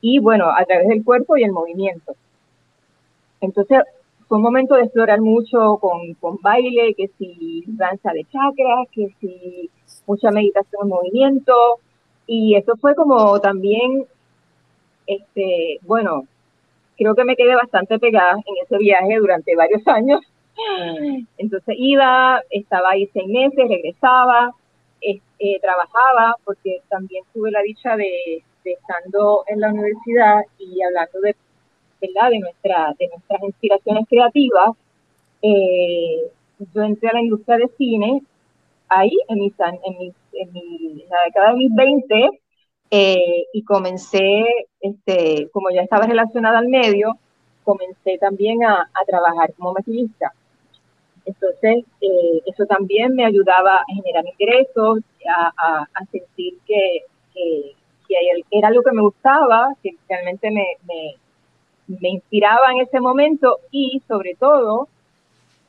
Y 0.00 0.18
bueno, 0.18 0.50
a 0.50 0.64
través 0.64 0.88
del 0.88 1.04
cuerpo 1.04 1.36
y 1.36 1.44
el 1.44 1.52
movimiento. 1.52 2.14
Entonces, 3.40 3.80
fue 4.28 4.38
un 4.38 4.44
momento 4.44 4.74
de 4.74 4.84
explorar 4.84 5.20
mucho 5.20 5.78
con, 5.78 6.14
con 6.14 6.38
baile, 6.40 6.94
que 6.94 7.08
si 7.18 7.64
danza 7.66 8.12
de 8.12 8.24
chakras, 8.24 8.88
que 8.92 9.08
si 9.20 9.70
mucha 10.06 10.30
meditación 10.30 10.82
en 10.82 10.88
movimiento, 10.88 11.54
y 12.26 12.56
eso 12.56 12.76
fue 12.76 12.94
como 12.94 13.40
también, 13.40 14.06
este, 15.06 15.78
bueno, 15.82 16.26
creo 16.96 17.14
que 17.14 17.24
me 17.24 17.36
quedé 17.36 17.54
bastante 17.54 17.98
pegada 17.98 18.32
en 18.32 18.54
ese 18.64 18.78
viaje 18.78 19.16
durante 19.18 19.56
varios 19.56 19.86
años. 19.86 20.20
Entonces 21.38 21.74
iba, 21.78 22.42
estaba 22.50 22.90
ahí 22.90 23.08
seis 23.12 23.28
meses, 23.28 23.68
regresaba, 23.68 24.54
eh, 25.00 25.58
trabajaba, 25.60 26.36
porque 26.44 26.82
también 26.88 27.24
tuve 27.32 27.50
la 27.50 27.62
dicha 27.62 27.96
de, 27.96 28.44
estando 28.64 29.42
en 29.48 29.60
la 29.60 29.70
universidad 29.70 30.42
y 30.58 30.80
hablando 30.82 31.20
de, 31.20 31.34
¿verdad? 32.00 32.30
de, 32.30 32.38
nuestra, 32.38 32.94
de 32.98 33.08
nuestras 33.08 33.42
inspiraciones 33.42 34.06
creativas, 34.08 34.70
eh, 35.42 36.30
yo 36.72 36.82
entré 36.82 37.08
a 37.08 37.14
la 37.14 37.22
industria 37.22 37.56
de 37.56 37.68
cine 37.76 38.22
ahí, 38.88 39.10
en, 39.28 39.38
mis, 39.40 39.54
en, 39.58 39.98
mis, 39.98 40.14
en, 40.34 41.08
la 41.10 41.24
década 41.24 41.50
de 41.50 41.56
mis 41.56 41.74
20, 41.74 42.40
eh, 42.90 43.44
y 43.52 43.64
comencé, 43.64 44.44
este, 44.80 45.48
como 45.50 45.70
ya 45.70 45.82
estaba 45.82 46.06
relacionada 46.06 46.58
al 46.58 46.68
medio, 46.68 47.16
comencé 47.64 48.18
también 48.18 48.62
a, 48.64 48.82
a 48.82 49.04
trabajar 49.06 49.52
como 49.54 49.72
maquillista. 49.72 50.32
Entonces, 51.24 51.84
eh, 52.00 52.42
eso 52.46 52.66
también 52.66 53.14
me 53.14 53.24
ayudaba 53.24 53.76
a 53.76 53.84
generar 53.94 54.24
ingresos, 54.26 55.00
a, 55.28 55.86
a, 55.94 56.04
sentir 56.10 56.58
que, 56.66 57.02
que, 57.34 57.74
era 58.50 58.68
algo 58.68 58.82
que 58.82 58.92
me 58.92 59.02
gustaba, 59.02 59.68
que 59.82 59.96
realmente 60.08 60.50
me, 60.50 60.66
me, 60.86 61.16
me 62.00 62.08
inspiraba 62.10 62.72
en 62.72 62.80
ese 62.80 63.00
momento 63.00 63.58
y 63.70 64.02
sobre 64.06 64.34
todo 64.34 64.88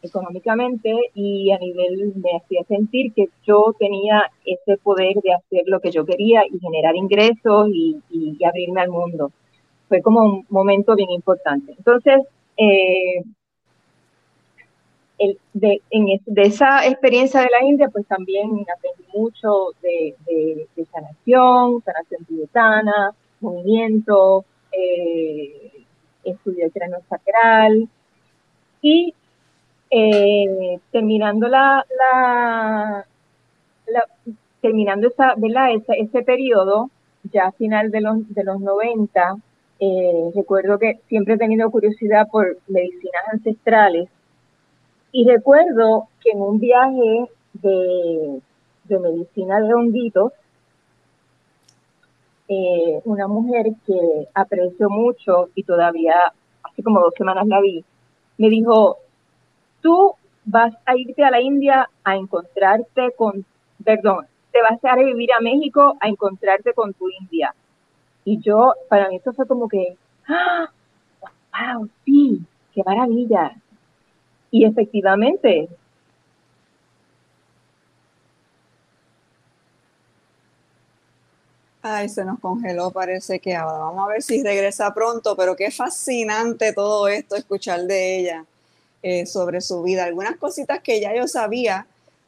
económicamente 0.04 0.94
y 1.14 1.52
a 1.52 1.58
nivel 1.58 2.14
me 2.16 2.36
hacía 2.36 2.64
sentir 2.66 3.14
que 3.14 3.30
yo 3.48 3.74
tenía 3.80 4.30
ese 4.46 4.78
poder 4.78 5.16
de 5.24 5.34
hacer 5.34 5.64
lo 5.66 5.80
que 5.80 5.92
yo 5.92 6.06
quería 6.06 6.44
y 6.46 6.60
generar 6.60 6.96
ingresos 6.96 7.70
y, 7.72 8.02
y, 8.10 8.44
abrirme 8.44 8.82
al 8.82 8.90
mundo. 8.90 9.32
Fue 9.88 10.02
como 10.02 10.22
un 10.22 10.46
momento 10.50 10.96
bien 10.96 11.10
importante. 11.12 11.74
Entonces, 11.78 12.20
eh, 12.58 13.24
de, 15.54 15.82
de 15.92 16.42
esa 16.42 16.86
experiencia 16.88 17.42
de 17.42 17.50
la 17.50 17.66
India, 17.66 17.90
pues 17.90 18.06
también 18.08 18.66
aprendí 18.76 19.04
mucho 19.14 19.72
de, 19.82 20.16
de, 20.26 20.86
sanación, 20.92 21.82
sanación 21.84 22.26
tibetana, 22.26 23.12
movimiento, 23.40 24.46
eh, 24.72 25.86
estudio 26.24 26.66
el 26.66 26.72
cráneo 26.72 27.02
sacral 27.10 27.88
y 28.82 29.14
eh, 29.90 30.80
terminando 30.92 31.48
la, 31.48 31.86
la, 32.00 33.06
terminando 34.62 35.08
esa, 35.08 35.36
¿verdad? 35.38 35.74
Ese, 35.76 36.00
ese 36.00 36.24
periodo, 36.24 36.90
ya 37.32 37.48
a 37.48 37.52
final 37.52 37.92
de 37.92 38.02
los, 38.02 38.34
de 38.34 38.44
los 38.44 38.60
90, 38.60 39.36
eh, 39.80 40.32
recuerdo 40.34 40.80
que 40.80 41.00
siempre 41.10 41.36
he 41.36 41.38
tenido 41.38 41.70
curiosidad 41.70 42.28
por 42.32 42.58
medicinas 42.68 43.24
ancestrales 43.32 44.10
y 45.14 45.26
recuerdo 45.30 46.10
que 46.22 46.32
en 46.32 46.42
un 46.42 46.60
viaje 46.60 47.30
de, 47.54 48.42
de 48.86 49.00
medicina 49.00 49.62
de 49.62 49.74
honguitos, 49.74 50.34
eh, 52.48 53.00
una 53.06 53.28
mujer 53.28 53.68
que 53.86 54.28
aprecio 54.34 54.90
mucho 54.90 55.50
y 55.54 55.64
todavía 55.64 56.16
hace 56.64 56.84
como 56.84 57.00
dos 57.00 57.14
semanas 57.16 57.46
la 57.48 57.62
vi, 57.62 57.86
me 58.40 58.50
dijo, 58.50 58.98
tú 59.82 60.16
vas 60.46 60.74
a 60.84 60.98
irte 60.98 61.24
a 61.24 61.30
la 61.30 61.42
India 61.42 61.88
a 62.04 62.16
encontrarte 62.16 63.12
con, 63.16 63.46
perdón, 63.86 64.26
te 64.52 64.62
vas 64.62 64.84
a 64.84 65.00
ir 65.00 65.04
a 65.04 65.06
vivir 65.06 65.30
a 65.32 65.42
México 65.42 65.96
a 66.02 66.08
encontrarte 66.08 66.74
con 66.74 66.92
tu 66.94 67.08
India. 67.22 67.54
Y 68.26 68.40
yo, 68.40 68.74
para 68.90 69.10
mí 69.10 69.18
eso 69.18 69.32
fue 69.34 69.46
como 69.46 69.68
que, 69.68 69.96
¡ah! 70.28 70.70
¡Wow! 71.76 71.88
Sí, 72.04 72.42
qué 72.74 72.82
maravilla. 72.84 73.56
Y 74.54 74.66
efectivamente, 74.66 75.68
Ay, 81.86 82.08
se 82.08 82.24
nos 82.24 82.40
congeló, 82.40 82.92
parece 82.92 83.40
que 83.40 83.54
ahora. 83.54 83.80
Vamos 83.80 84.06
a 84.06 84.14
ver 84.14 84.22
si 84.22 84.42
regresa 84.42 84.94
pronto, 84.94 85.36
pero 85.36 85.54
qué 85.54 85.70
fascinante 85.70 86.72
todo 86.72 87.10
esto, 87.10 87.36
escuchar 87.36 87.82
de 87.82 88.20
ella. 88.20 88.46
Eh, 89.06 89.26
sobre 89.26 89.60
su 89.60 89.84
vida. 89.84 90.06
Algunas 90.06 90.38
cositas 90.38 90.80
que 90.80 91.02
ya 91.02 91.14
yo 91.14 91.28
sabía, 91.28 91.86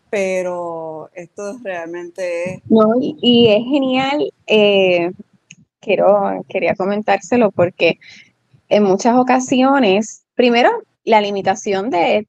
pero 0.09 1.09
esto 1.13 1.57
realmente 1.63 2.55
es... 2.55 2.61
No, 2.69 2.95
y, 2.99 3.47
es 3.47 3.63
genial, 3.63 4.33
eh, 4.45 5.13
quiero, 5.79 6.43
quería 6.49 6.75
comentárselo 6.75 7.49
porque 7.51 7.97
en 8.67 8.83
muchas 8.83 9.15
ocasiones, 9.15 10.25
primero, 10.35 10.83
la 11.05 11.21
limitación 11.21 11.89
de, 11.89 12.27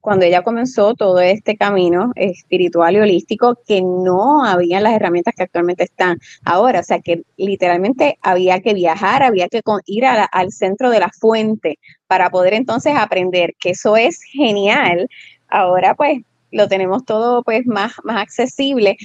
cuando 0.00 0.24
ella 0.24 0.42
comenzó 0.42 0.94
todo 0.94 1.20
este 1.20 1.56
camino 1.56 2.12
espiritual 2.14 2.94
y 2.94 3.00
holístico, 3.00 3.58
que 3.66 3.82
no 3.82 4.44
habían 4.44 4.84
las 4.84 4.92
herramientas 4.92 5.34
que 5.34 5.42
actualmente 5.42 5.84
están 5.84 6.18
ahora. 6.44 6.80
O 6.80 6.84
sea, 6.84 7.00
que 7.00 7.24
literalmente 7.36 8.18
había 8.22 8.60
que 8.60 8.74
viajar, 8.74 9.22
había 9.22 9.48
que 9.48 9.62
ir 9.86 10.04
al 10.06 10.52
centro 10.52 10.90
de 10.90 11.00
la 11.00 11.10
fuente 11.10 11.78
para 12.06 12.30
poder 12.30 12.54
entonces 12.54 12.94
aprender, 12.96 13.54
que 13.58 13.70
eso 13.70 13.96
es 13.96 14.22
genial. 14.22 15.08
Ahora 15.48 15.94
pues 15.94 16.20
lo 16.50 16.68
tenemos 16.68 17.04
todo 17.04 17.42
pues 17.42 17.66
más, 17.66 17.94
más 18.04 18.22
accesible, 18.22 18.96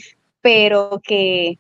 pero 0.42 1.02
que 1.04 1.58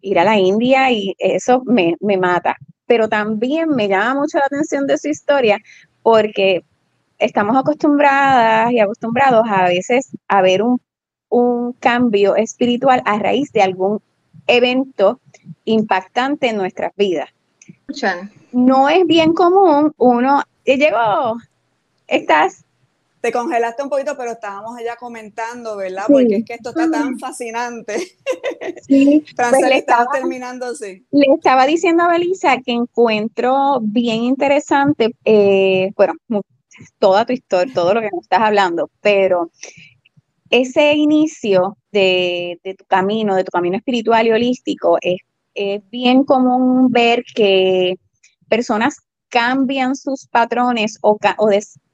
ir 0.00 0.18
a 0.18 0.24
la 0.24 0.38
India 0.38 0.90
y 0.90 1.14
eso 1.18 1.62
me, 1.66 1.96
me 2.00 2.16
mata. 2.16 2.56
Pero 2.86 3.08
también 3.08 3.68
me 3.70 3.88
llama 3.88 4.20
mucho 4.20 4.38
la 4.38 4.46
atención 4.46 4.86
de 4.86 4.98
su 4.98 5.08
historia 5.08 5.58
porque 6.10 6.64
estamos 7.20 7.56
acostumbradas 7.56 8.72
y 8.72 8.80
acostumbrados 8.80 9.44
a 9.48 9.68
veces 9.68 10.08
a 10.26 10.42
ver 10.42 10.60
un, 10.62 10.80
cambio 11.78 12.34
espiritual 12.34 13.00
a 13.06 13.16
raíz 13.20 13.52
de 13.52 13.62
algún 13.62 14.02
evento 14.48 15.20
impactante 15.64 16.48
en 16.48 16.56
nuestras 16.56 16.92
vidas. 16.96 17.30
No 18.50 18.88
es 18.88 19.06
bien 19.06 19.32
común 19.34 19.92
uno, 19.96 20.42
llegó, 20.64 21.36
estás... 22.08 22.64
Te 23.20 23.32
congelaste 23.32 23.82
un 23.82 23.90
poquito, 23.90 24.16
pero 24.16 24.32
estábamos 24.32 24.76
allá 24.78 24.96
comentando, 24.96 25.76
¿verdad? 25.76 26.04
Porque 26.08 26.36
es 26.36 26.44
que 26.44 26.54
esto 26.54 26.70
está 26.70 26.90
tan 26.90 27.18
fascinante. 27.18 27.96
Sí, 28.86 29.24
pues 29.36 29.52
le 29.68 29.78
estaba, 29.78 30.06
terminando 30.12 30.66
así. 30.66 31.06
Le 31.10 31.26
estaba 31.34 31.66
diciendo 31.66 32.02
a 32.02 32.08
Belisa 32.08 32.58
que 32.58 32.72
encuentro 32.72 33.78
bien 33.80 34.24
interesante, 34.24 35.14
eh, 35.24 35.92
bueno, 35.96 36.14
toda 36.98 37.24
tu 37.24 37.32
historia, 37.32 37.72
todo 37.72 37.94
lo 37.94 38.00
que 38.00 38.10
nos 38.12 38.22
estás 38.22 38.40
hablando, 38.40 38.90
pero 39.00 39.50
ese 40.50 40.94
inicio 40.94 41.78
de, 41.92 42.58
tu 42.76 42.84
camino, 42.86 43.36
de 43.36 43.44
tu 43.44 43.50
camino 43.50 43.76
espiritual 43.76 44.26
y 44.26 44.32
holístico, 44.32 44.98
es, 45.00 45.18
bien 45.90 46.24
común 46.24 46.90
ver 46.90 47.22
que 47.34 47.96
personas 48.48 48.96
cambian 49.28 49.94
sus 49.94 50.26
patrones 50.26 50.98
o, 51.02 51.18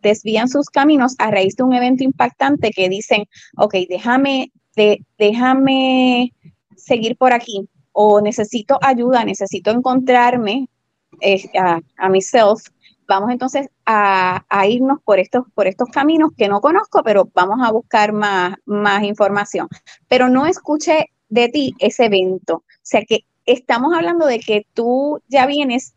desvían 0.08 0.48
sus 0.48 0.70
caminos 0.70 1.14
a 1.18 1.30
raíz 1.30 1.56
de 1.56 1.64
un 1.64 1.72
evento 1.72 2.04
impactante 2.04 2.70
que 2.70 2.88
dicen, 2.88 3.25
ok, 3.56 3.75
déjame, 3.88 4.52
déjame 5.18 6.32
seguir 6.76 7.16
por 7.16 7.32
aquí 7.32 7.68
o 7.92 8.20
necesito 8.20 8.78
ayuda, 8.82 9.25
necesito 9.25 9.70
encontrarme 9.70 10.68
eh, 11.20 11.42
a, 11.58 11.80
a 11.96 12.08
myself 12.08 12.62
vamos 13.06 13.30
entonces 13.30 13.68
a, 13.84 14.42
irnos 14.68 14.98
por 15.04 15.18
estos, 15.18 15.44
por 15.54 15.66
estos 15.66 15.88
caminos 15.90 16.30
que 16.36 16.48
no 16.48 16.60
conozco, 16.60 17.02
pero 17.04 17.28
vamos 17.34 17.58
a 17.66 17.70
buscar 17.70 18.12
más, 18.12 18.56
más 18.64 19.02
información. 19.04 19.68
Pero 20.08 20.28
no 20.28 20.46
escuché 20.46 21.06
de 21.28 21.48
ti 21.48 21.75
ese 21.78 22.06
evento. 22.06 22.56
O 22.56 22.64
sea 22.82 23.02
que 23.04 23.20
estamos 23.44 23.94
hablando 23.94 24.26
de 24.26 24.40
que 24.40 24.66
tú 24.75 25.20
ya 25.28 25.46
vienes, 25.46 25.94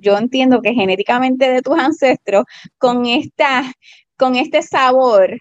yo 0.00 0.18
entiendo 0.18 0.60
que 0.62 0.74
genéticamente 0.74 1.50
de 1.50 1.62
tus 1.62 1.78
ancestros, 1.78 2.44
con, 2.78 3.06
esta, 3.06 3.72
con 4.16 4.36
este 4.36 4.62
sabor 4.62 5.40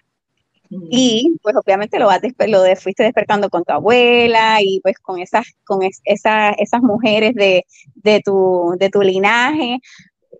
y 0.70 1.36
pues 1.42 1.56
obviamente 1.56 1.98
lo, 1.98 2.06
vas 2.06 2.22
lo 2.48 2.64
fuiste 2.76 3.04
despertando 3.04 3.50
con 3.50 3.64
tu 3.64 3.74
abuela 3.74 4.62
y 4.62 4.80
pues 4.82 5.00
con 5.00 5.20
esas, 5.20 5.48
con 5.66 5.80
esas 5.84 6.82
mujeres 6.82 7.34
de, 7.34 7.66
de, 7.96 8.22
tu, 8.24 8.76
de 8.78 8.90
tu 8.90 9.02
linaje. 9.02 9.80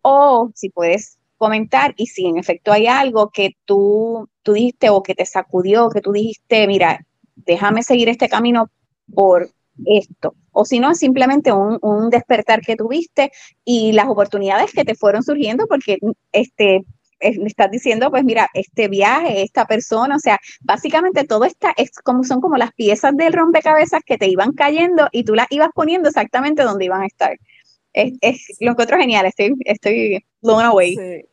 O 0.04 0.52
si 0.54 0.70
puedes 0.70 1.18
comentar 1.38 1.94
y 1.98 2.08
si 2.08 2.28
en 2.28 2.38
efecto 2.38 2.72
hay 2.72 2.86
algo 2.88 3.30
que 3.32 3.56
tú, 3.66 4.30
tú 4.44 4.54
dijiste 4.54 4.90
o 4.90 5.02
que 5.02 5.16
te 5.16 5.26
sacudió, 5.26 5.90
que 5.90 6.02
tú 6.02 6.12
dijiste, 6.12 6.68
mira, 6.68 7.06
déjame 7.36 7.82
seguir 7.82 8.10
este 8.10 8.30
camino 8.30 8.70
por 9.14 9.50
esto. 9.86 10.36
O 10.52 10.66
si 10.66 10.80
no, 10.80 10.96
simplemente 10.96 11.52
un, 11.52 12.10
despertar 12.10 12.62
que 12.62 12.76
tuviste 12.76 13.32
y 13.64 13.92
las 13.92 14.08
oportunidades 14.08 14.72
que 14.74 14.86
te 14.86 14.96
fueron 14.96 15.24
surgiendo, 15.24 15.68
porque 15.68 15.98
este, 16.32 16.84
le 17.20 17.48
estás 17.48 17.72
diciendo, 17.72 18.10
pues 18.10 18.24
mira, 18.24 18.50
este 18.54 18.88
viaje, 18.88 19.44
esta 19.44 19.66
persona, 19.66 20.16
o 20.16 20.20
sea, 20.20 20.40
básicamente 20.62 21.24
todo 21.24 21.46
está, 21.46 21.74
es 21.78 21.92
como 22.04 22.24
son 22.24 22.42
como 22.42 22.58
las 22.58 22.74
piezas 22.74 23.16
del 23.16 23.34
rompecabezas 23.34 24.02
que 24.06 24.18
te 24.18 24.28
iban 24.28 24.54
cayendo 24.54 25.08
y 25.12 25.24
tú 25.24 25.36
las 25.36 25.48
ibas 25.50 25.70
poniendo 25.74 26.10
exactamente 26.10 26.64
donde 26.64 26.86
iban 26.86 27.02
a 27.02 27.08
estar. 27.08 27.38
Es, 27.94 28.14
es 28.22 28.58
lo 28.60 28.72
encuentro 28.72 28.98
genial, 28.98 29.26
estoy, 29.26 29.54
estoy 29.66 30.24
blown 30.42 30.66
away. 30.66 31.26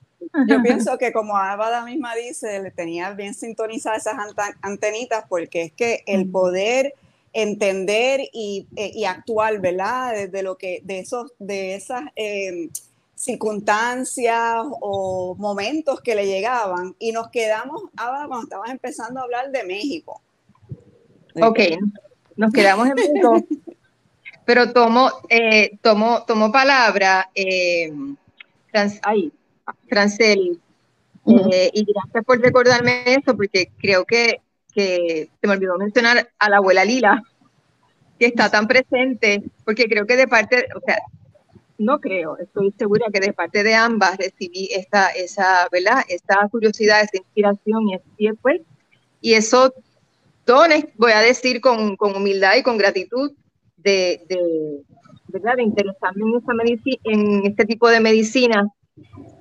Yo 0.49 0.63
pienso 0.63 0.99
que 0.99 1.13
como 1.13 1.37
Abada 1.37 1.85
misma 1.85 2.15
dice, 2.15 2.61
le 2.61 2.71
tenía 2.71 3.11
bien 3.13 3.35
sintonizadas 3.35 4.07
esas 4.07 4.17
antenitas 4.63 5.25
porque 5.29 5.63
es 5.63 5.73
que 5.73 6.03
el 6.07 6.31
poder 6.31 6.95
entender 7.37 8.21
y, 8.33 8.67
eh, 8.77 8.93
y, 8.95 9.05
actuar, 9.05 9.61
¿verdad? 9.61 10.15
Desde 10.15 10.43
lo 10.43 10.57
que, 10.57 10.81
de 10.85 11.01
esos, 11.01 11.33
de 11.39 11.75
esas 11.75 12.03
eh, 12.17 12.71
circunstancias 13.15 14.65
o 14.81 15.37
momentos 15.39 16.01
que 16.01 16.15
le 16.15 16.27
llegaban 16.27 16.97
y 16.99 17.13
nos 17.13 17.29
quedamos, 17.29 17.83
ahora 17.97 18.27
cuando 18.27 18.45
estabas 18.45 18.71
empezando 18.71 19.21
a 19.21 19.25
hablar 19.25 19.51
de 19.51 19.65
México. 19.65 20.23
Ok, 21.43 21.61
nos 22.37 22.53
quedamos 22.53 22.89
en 22.89 22.95
México, 22.95 23.45
pero 24.47 24.73
tomo, 24.73 25.11
eh, 25.29 25.77
tomo, 25.83 26.25
tomo 26.27 26.51
palabra, 26.51 27.29
eh, 27.35 27.93
Franceli, 28.71 30.59
eh, 31.27 31.71
y 31.73 31.85
gracias 31.85 32.25
por 32.25 32.41
recordarme 32.41 33.03
eso, 33.07 33.37
porque 33.37 33.71
creo 33.79 34.07
que, 34.07 34.41
que 34.77 35.31
se 35.41 35.47
me 35.47 35.55
olvidó 35.55 35.79
mencionar 35.79 36.29
a 36.39 36.51
la 36.51 36.59
abuela 36.59 36.85
Lila, 36.85 37.23
que 38.19 38.27
está 38.27 38.51
tan 38.51 38.69
presente, 38.69 39.43
porque 39.65 39.89
creo 39.89 40.07
que 40.07 40.17
de 40.17 40.29
parte, 40.29 40.69
o 40.77 40.81
sea, 40.81 40.99
no 41.79 41.99
creo, 41.99 42.37
estoy 42.37 42.73
segura 42.79 43.07
que 43.13 43.21
de 43.21 43.33
parte 43.33 43.63
de 43.63 43.75
ambas 43.75 44.19
recibí 44.19 44.69
esta, 44.73 45.09
esa, 45.09 45.67
¿verdad? 45.73 46.05
Esta 46.09 46.47
curiosidad, 46.51 47.03
esta 47.03 47.17
inspiración 47.17 47.89
y, 48.19 48.33
pues, 48.35 48.61
y 49.23 49.33
eso 49.33 49.73
dones, 50.45 50.87
voy 50.97 51.13
a 51.13 51.21
decir 51.21 51.61
con, 51.63 51.97
con 51.97 52.15
humildad 52.15 52.57
y 52.57 52.63
con 52.63 52.77
gratitud 52.77 53.33
de, 53.79 54.21
de, 54.29 54.83
¿verdad? 55.29 55.57
de 55.57 55.63
interesarme 55.63 56.23
en, 56.23 56.37
esta 56.37 56.53
en 57.05 57.47
este 57.47 57.65
tipo 57.65 57.89
de 57.89 58.01
medicina 58.01 58.69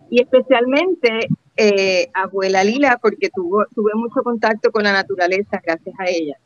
y 0.09 0.21
especialmente 0.21 1.27
eh, 1.57 2.09
abuela 2.13 2.63
Lila, 2.63 2.97
porque 3.01 3.29
tuvo, 3.33 3.65
tuve 3.73 3.91
mucho 3.95 4.21
contacto 4.23 4.71
con 4.71 4.83
la 4.83 4.93
naturaleza 4.93 5.61
gracias 5.63 5.95
a 5.99 6.05
ella. 6.05 6.37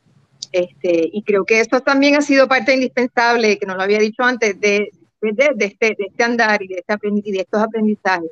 Este, 0.52 1.10
y 1.12 1.24
creo 1.24 1.46
que 1.46 1.60
eso 1.60 1.82
también 1.82 2.16
ha 2.16 2.22
sido 2.22 2.48
parte 2.48 2.74
indispensable, 2.74 3.58
que 3.58 3.66
no 3.66 3.76
lo 3.76 3.84
había 3.84 4.00
dicho 4.00 4.24
antes, 4.24 4.60
de, 4.60 4.90
de, 5.22 5.54
este, 5.60 5.96
de 5.98 6.06
este 6.08 6.24
andar 6.24 6.62
y 6.62 6.68
de, 6.68 6.84
este 6.88 7.10
y 7.26 7.40
estos 7.40 7.62
aprendizajes. 7.62 8.32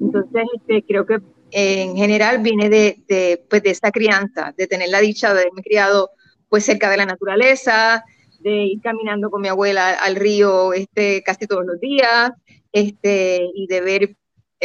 Entonces, 0.00 0.44
este, 0.54 0.84
creo 0.86 1.06
que 1.06 1.18
en 1.50 1.96
general 1.96 2.38
viene 2.38 2.68
de, 2.68 3.44
pues, 3.48 3.62
esa 3.64 3.90
crianza, 3.90 4.54
de 4.56 4.66
tener 4.66 4.88
la 4.88 5.00
dicha 5.00 5.32
de 5.32 5.40
haberme 5.40 5.62
criado 5.62 6.10
pues 6.48 6.64
cerca 6.64 6.90
de 6.90 6.96
la 6.96 7.06
naturaleza, 7.06 8.04
de 8.40 8.66
ir 8.66 8.80
caminando 8.80 9.30
con 9.30 9.42
mi 9.42 9.48
abuela 9.48 9.90
al 9.90 10.14
río 10.14 10.72
este, 10.72 11.22
casi 11.22 11.46
todos 11.46 11.66
los 11.66 11.80
días, 11.80 12.30
este, 12.72 13.40
y 13.54 13.66
de 13.66 13.80
ver, 13.80 14.02
eh, 14.04 14.16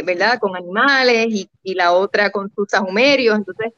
¿verdad?, 0.06 0.40
con 0.40 0.56
animales, 0.56 1.28
y, 1.30 1.50
y 1.64 1.74
la 1.76 1.94
otra 1.94 2.30
con 2.30 2.52
sus 2.54 2.70
sahumerios. 2.70 3.38
Entonces, 3.38 3.74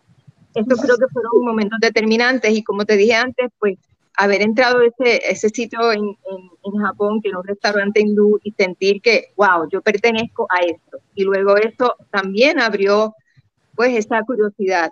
estos 0.53 0.81
creo 0.81 0.97
que 0.97 1.07
fueron 1.11 1.31
momentos 1.43 1.79
determinantes, 1.79 2.51
y 2.55 2.63
como 2.63 2.85
te 2.85 2.97
dije 2.97 3.15
antes, 3.15 3.51
pues 3.59 3.77
haber 4.15 4.43
entrado 4.43 4.79
a 4.79 4.85
ese, 4.85 5.21
ese 5.27 5.49
sitio 5.49 5.91
en, 5.91 6.03
en, 6.03 6.49
en, 6.63 6.81
Japón, 6.81 7.19
que 7.21 7.29
era 7.29 7.39
un 7.39 7.47
restaurante 7.47 8.01
hindú, 8.01 8.39
y 8.43 8.51
sentir 8.51 9.01
que, 9.01 9.33
wow, 9.35 9.67
yo 9.71 9.81
pertenezco 9.81 10.47
a 10.49 10.63
esto. 10.63 10.99
Y 11.15 11.23
luego 11.23 11.57
eso 11.57 11.95
también 12.11 12.59
abrió, 12.59 13.15
pues, 13.75 13.97
esa 13.97 14.21
curiosidad. 14.21 14.91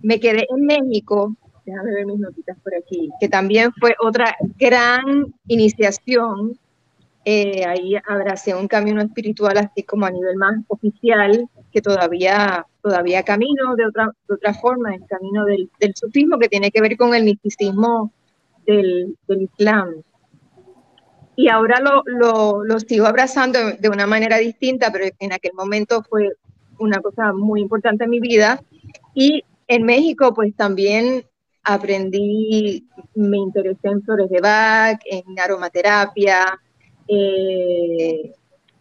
Me 0.00 0.18
quedé 0.18 0.46
en 0.48 0.64
México, 0.64 1.36
déjame 1.66 1.92
ver 1.92 2.06
mis 2.06 2.18
notitas 2.18 2.56
por 2.62 2.74
aquí, 2.74 3.10
que 3.20 3.28
también 3.28 3.72
fue 3.78 3.94
otra 4.00 4.36
gran 4.58 5.34
iniciación. 5.46 6.58
Eh, 7.24 7.64
ahí 7.64 7.94
abracé 8.08 8.52
un 8.54 8.66
camino 8.66 9.00
espiritual 9.00 9.56
así 9.56 9.84
como 9.84 10.06
a 10.06 10.10
nivel 10.10 10.36
más 10.36 10.56
oficial, 10.66 11.48
que 11.70 11.80
todavía, 11.80 12.66
todavía 12.82 13.22
camino 13.22 13.76
de 13.76 13.86
otra, 13.86 14.10
de 14.28 14.34
otra 14.34 14.54
forma, 14.54 14.94
el 14.94 15.06
camino 15.06 15.44
del, 15.44 15.70
del 15.78 15.94
sufismo, 15.94 16.38
que 16.38 16.48
tiene 16.48 16.72
que 16.72 16.80
ver 16.80 16.96
con 16.96 17.14
el 17.14 17.24
misticismo 17.24 18.12
del, 18.66 19.16
del 19.28 19.42
Islam. 19.42 20.02
Y 21.36 21.48
ahora 21.48 21.80
lo, 21.80 22.02
lo, 22.06 22.64
lo, 22.64 22.80
sigo 22.80 23.06
abrazando 23.06 23.58
de 23.78 23.88
una 23.88 24.06
manera 24.06 24.38
distinta, 24.38 24.90
pero 24.90 25.04
en 25.18 25.32
aquel 25.32 25.52
momento 25.54 26.02
fue 26.02 26.28
una 26.78 27.00
cosa 27.00 27.32
muy 27.32 27.60
importante 27.60 28.04
en 28.04 28.10
mi 28.10 28.20
vida. 28.20 28.60
Y 29.14 29.44
en 29.68 29.84
México, 29.84 30.34
pues 30.34 30.54
también 30.56 31.24
aprendí, 31.62 32.88
me 33.14 33.38
interesé 33.38 33.88
en 33.88 34.02
flores 34.02 34.28
de 34.28 34.40
Bach, 34.40 35.00
en 35.04 35.38
aromaterapia 35.38 36.60
eh, 37.08 38.32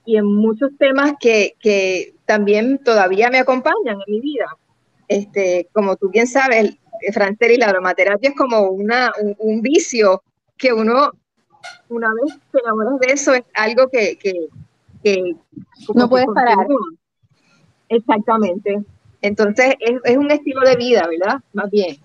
y 0.05 0.17
en 0.17 0.25
muchos 0.25 0.71
temas 0.77 1.13
que, 1.19 1.55
que, 1.60 2.13
también 2.25 2.79
todavía 2.79 3.29
me 3.29 3.39
acompañan 3.39 3.97
en 4.07 4.13
mi 4.13 4.21
vida. 4.21 4.45
Este, 5.07 5.67
como 5.73 5.97
tú 5.97 6.10
bien 6.10 6.27
sabes, 6.27 6.77
Francel, 7.12 7.51
y 7.51 7.57
la 7.57 7.67
aromaterapia 7.67 8.29
es 8.29 8.36
como 8.36 8.69
una, 8.69 9.12
un, 9.21 9.36
un, 9.39 9.62
vicio 9.62 10.23
que 10.57 10.71
uno, 10.71 11.12
una 11.89 12.07
vez 12.13 12.38
se 12.51 12.60
enamora 12.60 12.91
de 13.01 13.13
eso, 13.13 13.34
es 13.34 13.43
algo 13.53 13.89
que, 13.89 14.17
que, 14.17 14.47
que 15.03 15.36
no 15.93 16.07
puedes 16.07 16.27
parar. 16.34 16.55
Exactamente. 17.89 18.81
Entonces, 19.21 19.75
es, 19.79 19.99
es, 20.05 20.17
un 20.17 20.31
estilo 20.31 20.62
de 20.62 20.77
vida, 20.77 21.05
¿verdad? 21.07 21.41
Más 21.53 21.69
bien. 21.69 21.97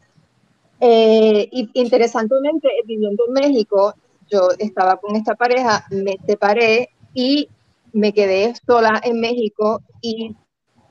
Eh, 0.80 1.48
y 1.52 1.70
interesantemente, 1.74 2.68
viviendo 2.84 3.24
en 3.28 3.32
México, 3.32 3.94
yo 4.30 4.48
estaba 4.58 4.96
con 4.96 5.16
esta 5.16 5.34
pareja, 5.34 5.84
me 5.90 6.16
separé 6.26 6.90
y 7.14 7.48
me 7.92 8.12
quedé 8.12 8.54
sola 8.66 9.00
en 9.04 9.20
México 9.20 9.80
y 10.00 10.34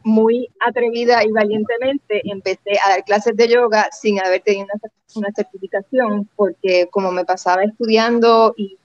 muy 0.06 0.50
atrevida 0.60 1.24
y 1.24 1.32
valientemente 1.32 2.22
empecé 2.26 2.78
a 2.86 2.90
dar 2.90 3.04
clases 3.04 3.36
de 3.36 3.48
yoga 3.48 3.90
sin 3.92 4.20
haber 4.20 4.42
tenido 4.42 4.68
una, 5.16 5.32
certificación, 5.36 6.30
porque 6.36 6.88
como 6.92 7.12
me 7.12 7.26
pasaba 7.26 7.64
estudiando 7.64 8.54
y, 8.56 8.78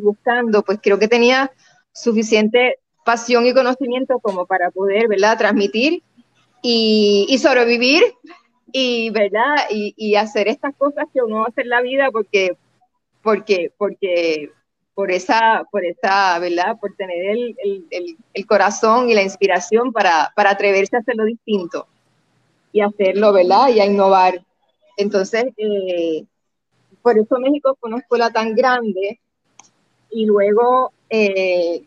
buscando, 0.00 0.62
pues 0.62 0.78
creo 0.80 0.98
que 0.98 1.08
tenía 1.08 1.50
suficiente 1.92 2.76
pasión 3.04 3.44
y 3.46 3.54
conocimiento 3.54 4.20
como 4.20 4.46
para 4.46 4.70
poder, 4.70 5.08
¿verdad?, 5.08 5.36
transmitir 5.36 6.02
y, 6.62 7.26
y 7.28 7.38
sobrevivir 7.38 8.02
y, 8.70 9.10
¿verdad?, 9.10 9.56
y, 9.70 9.94
y, 9.96 10.14
hacer 10.14 10.46
estas 10.46 10.76
cosas 10.76 11.06
que 11.12 11.22
uno 11.22 11.44
hace 11.44 11.62
en 11.62 11.70
la 11.70 11.80
vida 11.80 12.10
porque, 12.12 12.56
porque, 13.22 13.72
porque 13.76 14.50
por 14.94 15.10
esa, 15.12 15.64
por 15.70 15.84
esa, 15.84 16.38
¿verdad? 16.38 16.76
Por 16.80 16.96
tener 16.96 17.30
el, 17.30 17.56
el, 17.90 18.16
el 18.34 18.46
corazón 18.46 19.08
y 19.08 19.14
la 19.14 19.22
inspiración 19.22 19.92
para, 19.92 20.32
para, 20.34 20.50
atreverse 20.50 20.96
a 20.96 21.00
hacerlo 21.00 21.24
distinto 21.24 21.86
y 22.72 22.80
hacerlo, 22.80 23.32
¿verdad? 23.32 23.68
Y 23.68 23.80
a 23.80 23.86
innovar. 23.86 24.44
Entonces, 24.96 25.46
eh, 25.56 26.24
por 27.00 27.18
eso 27.18 27.38
México 27.38 27.76
fue 27.80 27.90
una 27.90 28.00
escuela 28.00 28.30
tan 28.30 28.54
grande 28.54 29.20
y 30.10 30.26
luego 30.26 30.92
eh, 31.10 31.84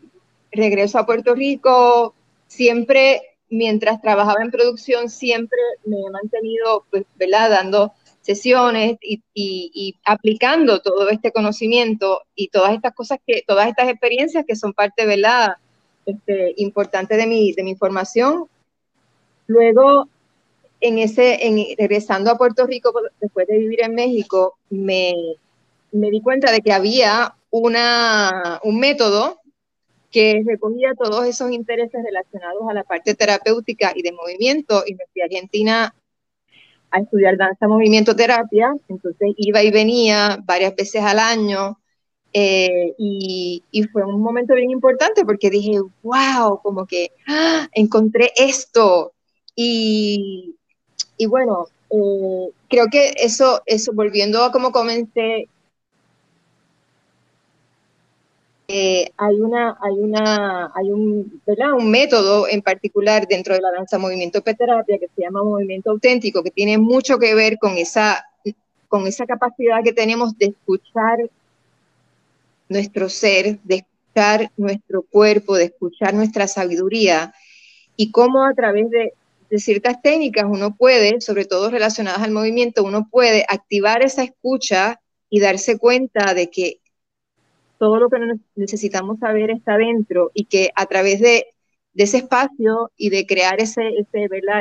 regreso 0.50 0.98
a 0.98 1.06
Puerto 1.06 1.34
Rico, 1.34 2.14
siempre, 2.46 3.22
mientras 3.50 4.00
trabajaba 4.00 4.42
en 4.42 4.50
producción, 4.50 5.10
siempre 5.10 5.58
me 5.84 6.00
he 6.00 6.10
mantenido, 6.10 6.84
pues, 6.90 7.04
¿verdad? 7.16 7.50
Dando 7.50 7.92
sesiones 8.22 8.96
y, 9.00 9.22
y, 9.34 9.70
y, 9.74 9.96
aplicando 10.04 10.80
todo 10.80 11.10
este 11.10 11.32
conocimiento 11.32 12.22
y 12.34 12.48
todas 12.48 12.72
estas 12.72 12.94
cosas 12.94 13.18
que, 13.26 13.42
todas 13.46 13.68
estas 13.68 13.88
experiencias 13.88 14.44
que 14.46 14.56
son 14.56 14.72
parte, 14.72 15.04
¿verdad? 15.04 15.56
Este, 16.06 16.54
importante 16.56 17.16
de 17.16 17.26
mi, 17.26 17.52
de 17.52 17.64
mi 17.64 17.74
formación. 17.74 18.46
Luego, 19.48 20.08
en 20.80 20.98
ese, 20.98 21.46
en, 21.46 21.76
regresando 21.76 22.30
a 22.30 22.38
Puerto 22.38 22.66
Rico 22.66 22.92
después 23.20 23.46
de 23.48 23.58
vivir 23.58 23.82
en 23.82 23.94
México, 23.94 24.56
me, 24.70 25.14
me 25.90 26.10
di 26.10 26.20
cuenta 26.20 26.52
de 26.52 26.60
que 26.60 26.72
había 26.72 27.34
una, 27.50 28.60
un 28.62 28.78
método 28.78 29.40
que 30.12 30.42
recogía 30.46 30.92
todos 30.96 31.26
esos 31.26 31.50
intereses 31.50 32.02
relacionados 32.04 32.62
a 32.68 32.74
la 32.74 32.84
parte 32.84 33.14
terapéutica 33.14 33.92
y 33.96 34.02
de 34.02 34.12
movimiento 34.12 34.84
y 34.86 34.94
me 34.94 35.04
fui 35.12 35.22
a 35.22 35.24
Argentina 35.24 35.94
a 36.92 37.00
estudiar 37.00 37.36
danza, 37.36 37.66
movimiento, 37.66 38.14
terapia, 38.14 38.72
entonces 38.88 39.32
iba 39.36 39.62
y 39.62 39.70
venía 39.70 40.38
varias 40.44 40.76
veces 40.76 41.02
al 41.02 41.18
año 41.18 41.78
eh, 42.34 42.94
y, 42.98 43.62
fue 43.92 44.04
un 44.04 44.22
momento 44.22 44.54
bien 44.54 44.70
importante 44.70 45.24
porque 45.24 45.50
dije, 45.50 45.80
wow, 46.02 46.60
como 46.62 46.86
que 46.86 47.10
¡ah! 47.26 47.68
encontré 47.72 48.32
esto 48.36 49.12
y, 49.54 50.56
y 51.18 51.26
bueno, 51.26 51.66
eh, 51.90 52.50
creo 52.68 52.86
que 52.90 53.12
eso, 53.16 53.60
eso, 53.66 53.92
volviendo 53.92 54.42
a 54.44 54.52
como 54.52 54.72
comencé, 54.72 55.48
eh, 58.74 59.12
hay 59.18 59.38
una, 59.38 59.76
hay 59.82 59.92
una, 59.98 60.72
hay 60.74 60.90
un, 60.90 61.42
¿verdad? 61.46 61.74
un 61.74 61.90
método 61.90 62.48
en 62.48 62.62
particular 62.62 63.28
dentro 63.28 63.54
de 63.54 63.60
la 63.60 63.70
danza 63.70 63.98
movimiento 63.98 64.40
terapia 64.40 64.98
que 64.98 65.10
se 65.14 65.20
llama 65.20 65.44
movimiento 65.44 65.90
auténtico, 65.90 66.42
que 66.42 66.50
tiene 66.50 66.78
mucho 66.78 67.18
que 67.18 67.34
ver 67.34 67.58
con 67.58 67.76
esa, 67.76 68.24
con 68.88 69.06
esa 69.06 69.26
capacidad 69.26 69.84
que 69.84 69.92
tenemos 69.92 70.38
de 70.38 70.46
escuchar 70.46 71.18
nuestro 72.70 73.10
ser, 73.10 73.58
de 73.62 73.84
escuchar 73.84 74.50
nuestro 74.56 75.02
cuerpo, 75.02 75.56
de 75.56 75.64
escuchar 75.64 76.14
nuestra 76.14 76.48
sabiduría 76.48 77.34
y 77.94 78.10
cómo 78.10 78.42
a 78.42 78.54
través 78.54 78.88
de, 78.88 79.12
de 79.50 79.58
ciertas 79.58 80.00
técnicas 80.00 80.46
uno 80.48 80.74
puede, 80.74 81.20
sobre 81.20 81.44
todo 81.44 81.70
relacionadas 81.70 82.22
al 82.22 82.30
movimiento, 82.30 82.84
uno 82.84 83.06
puede 83.10 83.44
activar 83.50 84.02
esa 84.02 84.22
escucha 84.22 84.98
y 85.28 85.40
darse 85.40 85.76
cuenta 85.76 86.32
de 86.32 86.48
que 86.48 86.78
todo 87.82 87.98
lo 87.98 88.08
que 88.08 88.20
necesitamos 88.54 89.18
saber 89.18 89.50
está 89.50 89.76
dentro 89.76 90.30
y 90.34 90.44
que 90.44 90.70
a 90.76 90.86
través 90.86 91.18
de, 91.18 91.46
ese 91.96 92.18
espacio 92.18 92.92
y 92.96 93.10
de 93.10 93.26
crear 93.26 93.60
ese, 93.60 93.82
ese, 93.98 94.28
¿verdad? 94.28 94.60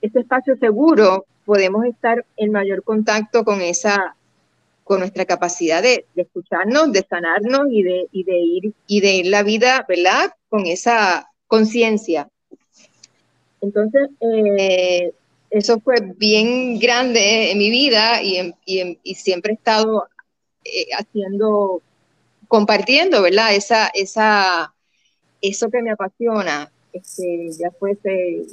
ese 0.00 0.18
espacio 0.18 0.56
seguro, 0.56 1.26
podemos 1.44 1.84
estar 1.84 2.24
en 2.38 2.52
mayor 2.52 2.82
contacto 2.82 3.44
con 3.44 3.60
esa 3.60 4.16
con 4.82 5.00
nuestra 5.00 5.26
capacidad 5.26 5.82
de, 5.82 6.06
escucharnos, 6.16 6.90
de 6.90 7.06
sanarnos 7.06 7.66
y 7.70 7.82
de, 7.82 8.06
y 8.12 8.24
de 8.24 8.38
ir 8.38 8.72
y 8.86 9.00
de 9.02 9.16
ir 9.16 9.26
la 9.26 9.42
vida, 9.42 9.84
¿verdad? 9.86 10.32
Con 10.48 10.64
esa 10.64 11.30
conciencia. 11.46 12.30
Entonces, 13.60 14.08
eh, 14.20 15.12
eso 15.50 15.80
fue 15.80 15.96
bien 16.16 16.78
grande 16.78 17.52
en 17.52 17.58
mi 17.58 17.68
vida 17.68 18.22
y, 18.22 18.54
y, 18.64 19.14
siempre 19.16 19.52
he 19.52 19.56
estado 19.56 20.08
eh, 20.72 20.88
haciendo, 20.98 21.82
compartiendo, 22.48 23.22
¿verdad? 23.22 23.54
Esa, 23.54 23.88
esa, 23.88 24.72
eso 25.40 25.70
que 25.70 25.82
me 25.82 25.90
apasiona. 25.92 26.70
Este, 26.92 27.50
ya 27.58 27.70
fuese, 27.78 28.46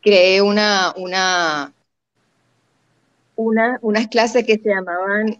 creé 0.00 0.42
una, 0.42 0.94
una, 0.96 1.72
una, 3.36 3.78
unas 3.82 4.08
clases 4.08 4.44
que 4.44 4.58
se 4.58 4.70
llamaban 4.70 5.38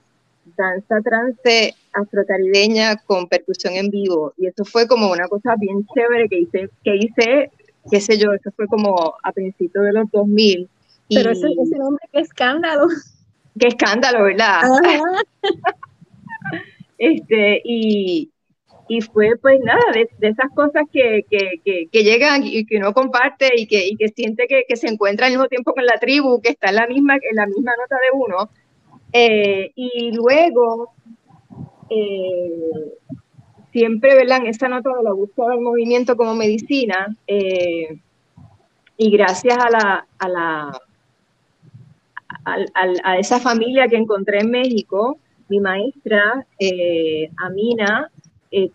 danza 0.57 1.01
trance 1.03 1.75
afrocaribeña 1.93 2.97
con 2.97 3.29
percusión 3.29 3.75
en 3.75 3.91
vivo. 3.91 4.33
Y 4.37 4.47
eso 4.47 4.65
fue 4.65 4.87
como 4.87 5.11
una 5.11 5.29
cosa 5.29 5.55
bien 5.59 5.87
chévere 5.95 6.29
que 6.29 6.41
hice, 6.41 6.71
que 6.85 6.97
hice, 6.97 7.51
qué 7.91 8.01
sé 8.01 8.19
yo, 8.19 8.33
eso 8.33 8.51
fue 8.57 8.67
como 8.67 9.15
a 9.23 9.33
principios 9.33 9.85
de 9.85 9.93
los 9.93 10.11
2000. 10.11 10.69
Pero 11.09 11.31
ese, 11.31 11.47
ese 11.63 11.77
nombre, 11.77 12.05
qué 12.11 12.21
escándalo. 12.21 12.87
Qué 13.59 13.69
escándalo, 13.69 14.25
¿verdad? 14.25 14.63
este, 16.99 17.61
y, 17.65 18.31
y, 18.89 19.01
fue 19.03 19.37
pues 19.41 19.61
nada, 19.61 19.83
de, 19.93 20.09
esas 20.29 20.51
cosas 20.55 20.85
que, 20.93 21.25
que, 21.31 21.89
que, 21.91 22.05
llegan 22.05 22.43
y 22.45 22.65
que 22.65 22.79
uno 22.79 22.93
comparte 22.95 23.51
y 23.57 23.67
que, 23.67 23.87
y 23.87 23.97
que 23.97 24.09
siente 24.09 24.47
que, 24.47 24.77
se 24.77 24.89
encuentra 24.89 25.27
al 25.27 25.33
mismo 25.33 25.49
tiempo 25.49 25.75
con 25.75 25.85
la 25.85 25.99
tribu, 25.99 26.41
que 26.41 26.51
está 26.51 26.71
en 26.71 26.77
la 26.77 26.87
misma, 26.87 27.15
en 27.17 27.37
la 27.37 27.47
misma 27.47 27.73
nota 27.79 27.97
de 27.97 28.11
uno. 28.15 28.51
Eh, 29.13 29.73
y 29.75 30.13
luego, 30.13 30.93
eh, 31.91 32.95
siempre, 33.73 34.15
¿verdad? 34.15 34.39
En 34.39 34.47
esa 34.47 34.69
nota 34.69 34.91
de 34.97 35.03
la 35.03 35.13
búsqueda 35.13 35.51
del 35.51 35.61
movimiento 35.61 36.17
como 36.17 36.35
medicina, 36.35 37.15
eh, 37.27 37.99
y 38.97 39.11
gracias 39.11 39.59
a 39.59 39.71
la, 39.71 40.07
a 40.19 40.29
la 40.29 40.81
a 42.45 43.19
esa 43.19 43.39
familia 43.39 43.89
que 43.89 43.97
encontré 43.97 44.41
en 44.41 44.51
México, 44.51 45.19
mi 45.49 45.61
maestra, 45.61 46.47
eh, 46.59 47.31
Amina, 47.37 48.11
eh, 48.51 48.71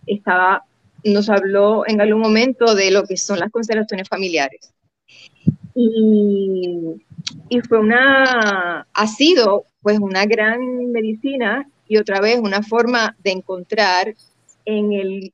nos 1.03 1.29
habló 1.29 1.87
en 1.87 2.01
algún 2.01 2.21
momento 2.21 2.75
de 2.75 2.91
lo 2.91 3.03
que 3.03 3.17
son 3.17 3.39
las 3.39 3.51
constelaciones 3.51 4.07
familiares. 4.07 4.73
Y, 5.73 7.01
y, 7.49 7.61
fue 7.61 7.79
una, 7.79 8.87
ha 8.93 9.07
sido 9.07 9.65
pues 9.81 9.99
una 9.99 10.25
gran 10.25 10.91
medicina 10.91 11.67
y 11.87 11.97
otra 11.97 12.19
vez 12.19 12.39
una 12.39 12.63
forma 12.63 13.15
de 13.23 13.31
encontrar 13.31 14.13
en 14.65 14.93
el, 14.93 15.33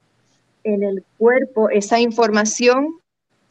en 0.64 0.84
el 0.84 1.04
cuerpo 1.18 1.70
esa 1.70 2.00
información 2.00 3.00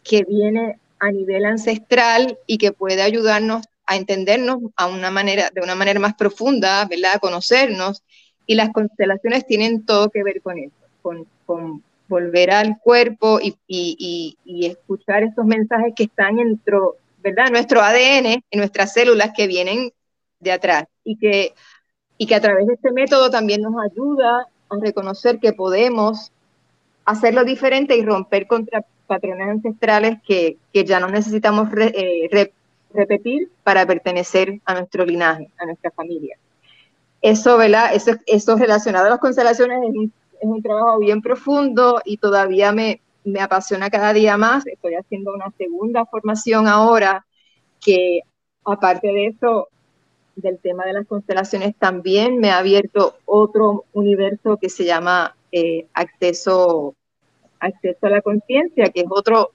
que 0.04 0.24
viene 0.24 0.78
a 0.98 1.10
nivel 1.10 1.44
ancestral 1.44 2.38
y 2.46 2.58
que 2.58 2.72
puede 2.72 3.02
ayudarnos 3.02 3.66
a 3.86 3.96
entendernos 3.96 4.58
a 4.76 4.86
una 4.86 5.10
manera, 5.10 5.50
de 5.50 5.60
una 5.60 5.74
manera 5.74 6.00
más 6.00 6.14
profunda, 6.14 6.84
¿verdad? 6.86 7.14
A 7.14 7.18
conocernos. 7.18 8.02
Y 8.46 8.54
las 8.54 8.70
constelaciones 8.70 9.46
tienen 9.46 9.84
todo 9.84 10.10
que 10.10 10.22
ver 10.22 10.42
con 10.42 10.58
eso, 10.58 10.74
con, 11.02 11.26
con 11.46 11.82
volver 12.08 12.50
al 12.50 12.78
cuerpo 12.78 13.40
y, 13.40 13.56
y, 13.66 14.36
y, 14.44 14.66
escuchar 14.66 15.22
estos 15.22 15.46
mensajes 15.46 15.94
que 15.96 16.04
están 16.04 16.36
dentro, 16.36 16.96
¿verdad? 17.22 17.50
Nuestro 17.50 17.80
ADN, 17.80 18.26
en 18.26 18.58
nuestras 18.58 18.92
células 18.92 19.30
que 19.34 19.46
vienen 19.46 19.92
de 20.40 20.52
atrás 20.52 20.84
y 21.04 21.16
que, 21.16 21.54
y 22.18 22.26
que 22.26 22.34
a 22.34 22.40
través 22.40 22.66
de 22.66 22.74
este 22.74 22.92
método 22.92 23.30
también 23.30 23.62
nos 23.62 23.74
ayuda 23.82 24.48
a 24.68 24.76
reconocer 24.80 25.38
que 25.38 25.52
podemos 25.52 26.32
hacerlo 27.04 27.44
diferente 27.44 27.96
y 27.96 28.04
romper 28.04 28.46
contra 28.46 28.84
patrones 29.06 29.48
ancestrales 29.48 30.18
que, 30.26 30.58
que 30.72 30.84
ya 30.84 31.00
no 31.00 31.08
necesitamos 31.08 31.68
eh, 31.76 32.50
repetir 32.94 33.50
para 33.62 33.86
pertenecer 33.86 34.60
a 34.64 34.74
nuestro 34.74 35.04
linaje, 35.04 35.50
a 35.58 35.66
nuestra 35.66 35.90
familia. 35.90 36.36
Eso, 37.20 37.56
¿verdad? 37.56 37.94
Eso, 37.94 38.12
eso 38.26 38.56
relacionado 38.56 39.06
a 39.06 39.10
las 39.10 39.18
constelaciones 39.20 39.78
es 39.82 39.94
un, 39.94 40.12
es 40.40 40.48
un 40.48 40.62
trabajo 40.62 40.98
bien 40.98 41.22
profundo 41.22 42.00
y 42.04 42.16
todavía 42.16 42.72
me, 42.72 43.00
me 43.24 43.40
apasiona 43.40 43.90
cada 43.90 44.12
día 44.12 44.36
más. 44.36 44.66
Estoy 44.66 44.94
haciendo 44.94 45.32
una 45.32 45.50
segunda 45.56 46.04
formación 46.06 46.66
ahora 46.66 47.24
que, 47.80 48.20
aparte 48.64 49.08
de 49.08 49.26
eso, 49.28 49.68
del 50.36 50.58
tema 50.58 50.84
de 50.84 50.94
las 50.94 51.06
constelaciones, 51.06 51.76
también 51.76 52.38
me 52.38 52.50
ha 52.50 52.58
abierto 52.58 53.16
otro 53.24 53.84
universo 53.92 54.56
que 54.56 54.68
se 54.68 54.84
llama 54.84 55.36
eh, 55.52 55.86
acceso, 55.92 56.94
acceso 57.60 58.06
a 58.06 58.10
la 58.10 58.22
conciencia, 58.22 58.86
que 58.86 59.00
es 59.00 59.06
otro, 59.10 59.50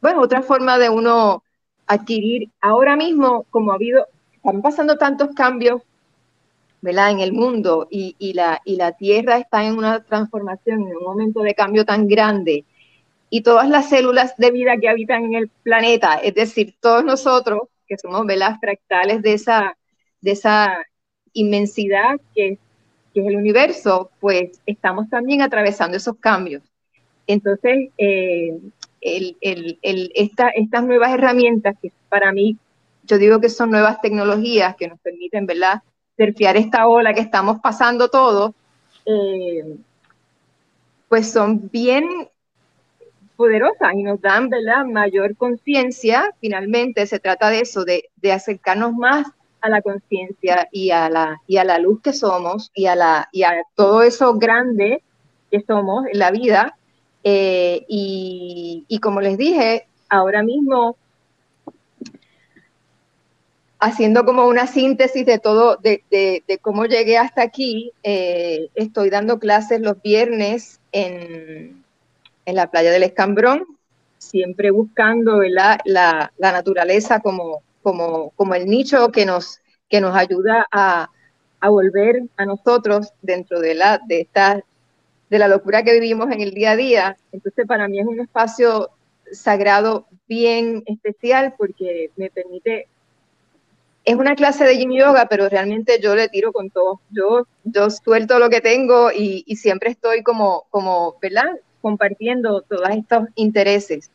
bueno, 0.00 0.20
otra 0.20 0.42
forma 0.42 0.78
de 0.78 0.90
uno 0.90 1.42
adquirir 1.88 2.50
ahora 2.60 2.96
mismo, 2.96 3.44
como 3.50 3.72
ha 3.72 3.74
habido, 3.74 4.06
están 4.32 4.62
pasando 4.62 4.96
tantos 4.96 5.34
cambios 5.34 5.82
¿verdad? 6.80 7.10
en 7.10 7.20
el 7.20 7.32
mundo 7.32 7.88
y, 7.90 8.14
y, 8.18 8.34
la, 8.34 8.60
y 8.64 8.76
la 8.76 8.92
Tierra 8.92 9.38
está 9.38 9.64
en 9.64 9.76
una 9.76 10.04
transformación, 10.04 10.82
en 10.82 10.96
un 10.96 11.02
momento 11.02 11.40
de 11.40 11.54
cambio 11.54 11.84
tan 11.84 12.06
grande, 12.06 12.64
y 13.30 13.42
todas 13.42 13.68
las 13.68 13.88
células 13.88 14.36
de 14.36 14.50
vida 14.50 14.76
que 14.80 14.88
habitan 14.88 15.24
en 15.24 15.34
el 15.34 15.48
planeta, 15.48 16.14
es 16.16 16.34
decir, 16.34 16.74
todos 16.80 17.04
nosotros, 17.04 17.62
que 17.86 17.98
somos 17.98 18.26
velas 18.26 18.58
fractales 18.60 19.22
de 19.22 19.32
esa, 19.32 19.76
de 20.20 20.30
esa 20.32 20.76
inmensidad 21.32 22.20
que, 22.34 22.58
es 23.14 23.26
el 23.26 23.34
universo, 23.34 24.12
pues 24.20 24.60
estamos 24.64 25.10
también 25.10 25.42
atravesando 25.42 25.96
esos 25.96 26.16
cambios. 26.18 26.62
Entonces, 27.26 27.90
eh, 27.98 28.56
estas 29.00 30.84
nuevas 30.84 31.12
herramientas 31.12 31.76
que 31.80 31.92
para 32.08 32.32
mí, 32.32 32.56
yo 33.04 33.18
digo 33.18 33.40
que 33.40 33.48
son 33.48 33.70
nuevas 33.70 34.00
tecnologías 34.00 34.76
que 34.76 34.88
nos 34.88 34.98
permiten, 35.00 35.46
¿verdad?, 35.46 35.82
surfear 36.16 36.56
esta 36.56 36.88
ola 36.88 37.14
que 37.14 37.20
estamos 37.20 37.60
pasando 37.60 38.08
todos, 38.08 38.52
eh, 39.06 39.76
pues 41.08 41.32
son 41.32 41.70
bien 41.70 42.28
poderosas 43.36 43.94
y 43.94 44.02
nos 44.02 44.20
dan, 44.20 44.48
¿verdad?, 44.48 44.84
mayor 44.84 45.36
conciencia. 45.36 46.34
Finalmente 46.40 47.06
se 47.06 47.20
trata 47.20 47.50
de 47.50 47.60
eso, 47.60 47.84
de, 47.84 48.10
de 48.16 48.32
acercarnos 48.32 48.92
más 48.94 49.28
a 49.60 49.68
la 49.68 49.80
conciencia 49.80 50.68
y, 50.72 50.90
a 50.90 51.08
la, 51.08 51.40
y 51.46 51.56
a 51.56 51.64
la 51.64 51.78
luz 51.78 52.00
que 52.02 52.12
somos 52.12 52.70
y 52.74 52.86
a, 52.86 52.96
la, 52.96 53.28
y 53.32 53.44
a 53.44 53.62
todo 53.74 54.02
eso 54.02 54.34
grande 54.34 55.02
que 55.50 55.60
somos 55.62 56.06
en 56.06 56.18
la 56.18 56.30
vida 56.30 56.76
eh, 57.24 57.84
y, 57.88 58.98
como 59.02 59.20
les 59.20 59.38
dije, 59.38 59.86
ahora 60.08 60.42
mismo, 60.42 60.96
haciendo 63.78 64.24
como 64.24 64.46
una 64.46 64.66
síntesis 64.66 65.24
de 65.26 65.38
todo, 65.38 65.76
de, 65.76 66.42
cómo 66.62 66.86
llegué 66.86 67.18
hasta 67.18 67.42
aquí, 67.42 67.92
eh, 68.02 68.68
estoy 68.74 69.10
dando 69.10 69.38
clases 69.38 69.80
los 69.80 70.00
viernes 70.02 70.80
en, 70.92 71.84
la 72.46 72.70
playa 72.70 72.90
del 72.90 73.02
Escambrón, 73.02 73.66
siempre 74.16 74.70
buscando 74.70 75.42
La, 75.42 75.78
la, 75.84 76.32
naturaleza 76.38 77.20
como, 77.20 77.62
como, 77.82 78.30
como 78.30 78.54
el 78.54 78.66
nicho 78.66 79.12
que 79.12 79.26
nos, 79.26 79.60
que 79.90 80.00
nos 80.00 80.16
ayuda 80.16 80.66
a, 80.72 81.10
a 81.60 81.68
volver 81.68 82.22
a 82.36 82.46
nosotros 82.46 83.12
dentro 83.22 83.60
de, 83.60 83.74
la, 83.74 84.00
de 84.06 84.22
esta 84.22 84.62
de 85.30 85.38
la 85.38 85.48
locura 85.48 85.82
que 85.82 85.92
vivimos 85.92 86.30
en 86.30 86.40
el 86.40 86.52
día 86.52 86.72
a 86.72 86.76
día. 86.76 87.16
Entonces, 87.32 87.66
para 87.66 87.88
mí 87.88 88.00
es 88.00 88.06
un 88.06 88.20
espacio 88.20 88.90
sagrado 89.32 90.06
bien 90.26 90.82
especial 90.86 91.54
porque 91.58 92.10
me 92.16 92.30
permite 92.30 92.88
es 94.08 94.16
una 94.16 94.34
clase 94.34 94.64
de 94.64 94.78
yin 94.78 94.90
yoga, 94.90 95.26
pero 95.26 95.50
realmente 95.50 96.00
yo 96.00 96.14
le 96.14 96.30
tiro 96.30 96.50
con 96.50 96.70
todo. 96.70 97.02
Yo, 97.10 97.46
yo 97.64 97.90
suelto 97.90 98.38
lo 98.38 98.48
que 98.48 98.62
tengo 98.62 99.10
y, 99.12 99.44
siempre 99.56 99.90
estoy 99.90 100.22
como, 100.22 100.64
como, 100.70 101.16
¿verdad? 101.20 101.60
Compartiendo 101.82 102.62
todos 102.62 102.88
estos 102.88 103.28
intereses. 103.34 104.10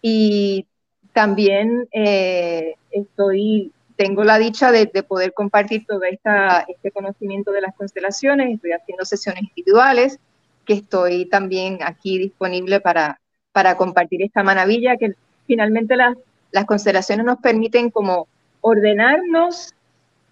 Y 0.00 0.66
también 1.12 1.88
eh, 1.90 2.76
estoy, 2.92 3.72
tengo 3.96 4.22
la 4.22 4.38
dicha 4.38 4.70
de, 4.70 4.86
poder 5.02 5.32
compartir 5.32 5.84
todo 5.84 6.04
esta, 6.04 6.64
este 6.68 6.92
conocimiento 6.92 7.50
de 7.50 7.62
las 7.62 7.74
constelaciones. 7.74 8.54
Estoy 8.54 8.70
haciendo 8.70 9.04
sesiones 9.04 9.42
individuales, 9.48 10.20
que 10.64 10.74
estoy 10.74 11.26
también 11.26 11.78
aquí 11.82 12.18
disponible 12.18 12.80
para, 12.80 13.20
para 13.52 13.76
compartir 13.76 14.22
esta 14.22 14.42
maravilla, 14.42 14.96
que 14.96 15.14
finalmente 15.46 15.96
las, 15.96 16.16
las 16.50 16.64
constelaciones 16.64 17.24
nos 17.24 17.38
permiten 17.38 17.90
como 17.90 18.28
ordenarnos 18.60 19.74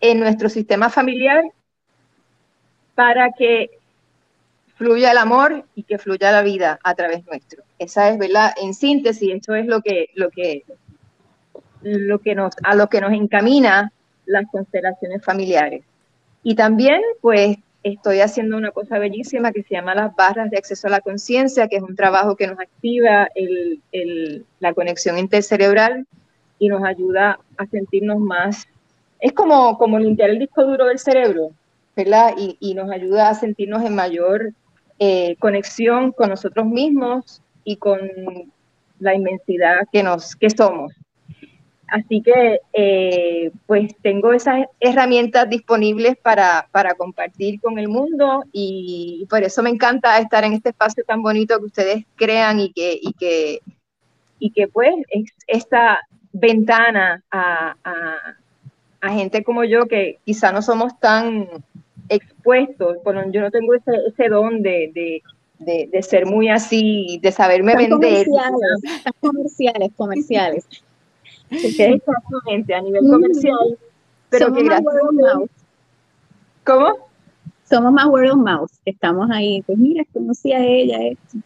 en 0.00 0.20
nuestro 0.20 0.48
sistema 0.48 0.90
familiar 0.90 1.44
para 2.94 3.30
que 3.32 3.70
fluya 4.74 5.12
el 5.12 5.18
amor 5.18 5.64
y 5.74 5.84
que 5.84 5.98
fluya 5.98 6.32
la 6.32 6.42
vida 6.42 6.78
a 6.82 6.94
través 6.94 7.24
nuestro. 7.26 7.62
Esa 7.78 8.08
es, 8.08 8.18
¿verdad? 8.18 8.52
En 8.60 8.74
síntesis, 8.74 9.34
eso 9.34 9.54
es 9.54 9.66
lo 9.66 9.80
que, 9.80 10.06
lo 10.14 10.30
que, 10.30 10.64
lo 11.82 12.18
que 12.18 12.34
nos, 12.34 12.54
a 12.64 12.74
lo 12.74 12.88
que 12.88 13.00
nos 13.00 13.12
encamina 13.12 13.92
las 14.26 14.44
constelaciones 14.50 15.24
familiares. 15.24 15.84
Y 16.42 16.54
también, 16.54 17.00
pues, 17.20 17.58
estoy 17.82 18.20
haciendo 18.20 18.56
una 18.56 18.70
cosa 18.70 18.98
bellísima 18.98 19.52
que 19.52 19.62
se 19.62 19.74
llama 19.74 19.94
las 19.94 20.14
barras 20.14 20.50
de 20.50 20.58
acceso 20.58 20.86
a 20.86 20.90
la 20.90 21.00
conciencia, 21.00 21.68
que 21.68 21.76
es 21.76 21.82
un 21.82 21.96
trabajo 21.96 22.36
que 22.36 22.46
nos 22.46 22.58
activa 22.58 23.28
la 24.60 24.74
conexión 24.74 25.18
intercerebral 25.18 26.06
y 26.58 26.68
nos 26.68 26.84
ayuda 26.84 27.40
a 27.56 27.66
sentirnos 27.66 28.18
más, 28.20 28.68
es 29.18 29.32
como, 29.32 29.76
limpiar 29.98 30.30
el 30.30 30.38
disco 30.38 30.64
duro 30.64 30.86
del 30.86 30.98
cerebro, 30.98 31.50
¿verdad? 31.96 32.34
Y, 32.36 32.74
nos 32.74 32.90
ayuda 32.90 33.28
a 33.28 33.34
sentirnos 33.34 33.84
en 33.84 33.94
mayor 33.94 34.52
eh, 34.98 35.36
conexión 35.38 36.12
con 36.12 36.30
nosotros 36.30 36.66
mismos 36.66 37.42
y 37.64 37.76
con 37.76 38.00
la 39.00 39.14
inmensidad 39.14 39.86
que 39.92 40.50
somos. 40.50 40.92
Así 41.92 42.22
que, 42.22 42.60
eh, 42.72 43.50
pues 43.66 43.94
tengo 44.00 44.32
esas 44.32 44.64
herramientas 44.80 45.50
disponibles 45.50 46.16
para, 46.16 46.66
para, 46.72 46.94
compartir 46.94 47.60
con 47.60 47.78
el 47.78 47.88
mundo 47.88 48.44
y 48.50 49.26
por 49.28 49.42
eso 49.42 49.62
me 49.62 49.68
encanta 49.68 50.18
estar 50.18 50.42
en 50.42 50.54
este 50.54 50.70
espacio 50.70 51.04
tan 51.04 51.20
bonito 51.20 51.58
que 51.58 51.66
ustedes 51.66 52.04
crean 52.16 52.60
y 52.60 52.72
que, 52.72 52.98
y 52.98 53.12
que, 53.12 53.60
y 54.38 54.52
que 54.52 54.68
pues 54.68 54.94
es 55.10 55.30
esta 55.46 55.98
ventana 56.32 57.22
a, 57.30 57.76
gente 59.10 59.44
como 59.44 59.62
yo 59.64 59.84
que 59.84 60.18
quizá 60.24 60.50
no 60.50 60.62
somos 60.62 60.98
tan 60.98 61.46
expuestos, 62.08 62.96
bueno, 63.04 63.30
yo 63.30 63.42
no 63.42 63.50
tengo 63.50 63.74
ese, 63.74 63.92
ese 64.08 64.30
don 64.30 64.62
de, 64.62 65.22
ser 66.00 66.24
muy 66.24 66.48
así, 66.48 67.20
de 67.22 67.32
saberme 67.32 67.76
vender. 67.76 68.24
Comerciales, 68.24 69.04
comerciales, 69.20 69.90
comerciales. 69.94 70.66
Exactamente, 71.52 72.74
a 72.74 72.80
nivel 72.80 73.02
comercial. 73.08 73.78
Pero 74.30 74.46
Somos 74.46 74.64
más 74.64 74.80
word 74.82 75.42
of 75.42 75.50
¿Cómo? 76.64 76.96
Somos 77.64 77.92
más 77.92 78.06
word 78.06 78.30
of 78.30 78.38
mouth. 78.38 78.70
Estamos 78.84 79.30
ahí, 79.30 79.62
pues 79.62 79.78
mira, 79.78 80.04
conocí 80.12 80.52
a 80.52 80.64
ella. 80.64 80.98
Esto 81.02 81.38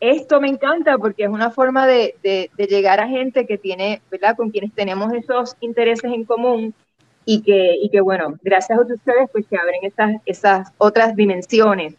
esto 0.00 0.40
me 0.40 0.48
encanta 0.48 0.96
porque 0.96 1.24
es 1.24 1.28
una 1.28 1.50
forma 1.50 1.86
de, 1.86 2.14
llegar 2.56 3.00
a 3.00 3.08
gente 3.08 3.46
que 3.46 3.58
tiene, 3.58 4.00
¿verdad? 4.10 4.36
Con 4.36 4.50
quienes 4.50 4.72
tenemos 4.72 5.12
esos 5.12 5.56
intereses 5.60 6.12
en 6.12 6.24
común 6.24 6.74
y 7.24 7.42
que, 7.42 7.74
y 7.82 7.88
que 7.90 8.00
bueno, 8.00 8.38
gracias 8.42 8.78
a 8.78 8.82
ustedes 8.82 9.28
pues 9.32 9.46
se 9.46 9.56
abren 9.56 9.80
esas, 9.82 10.16
esas 10.24 10.72
otras 10.78 11.16
dimensiones. 11.16 11.94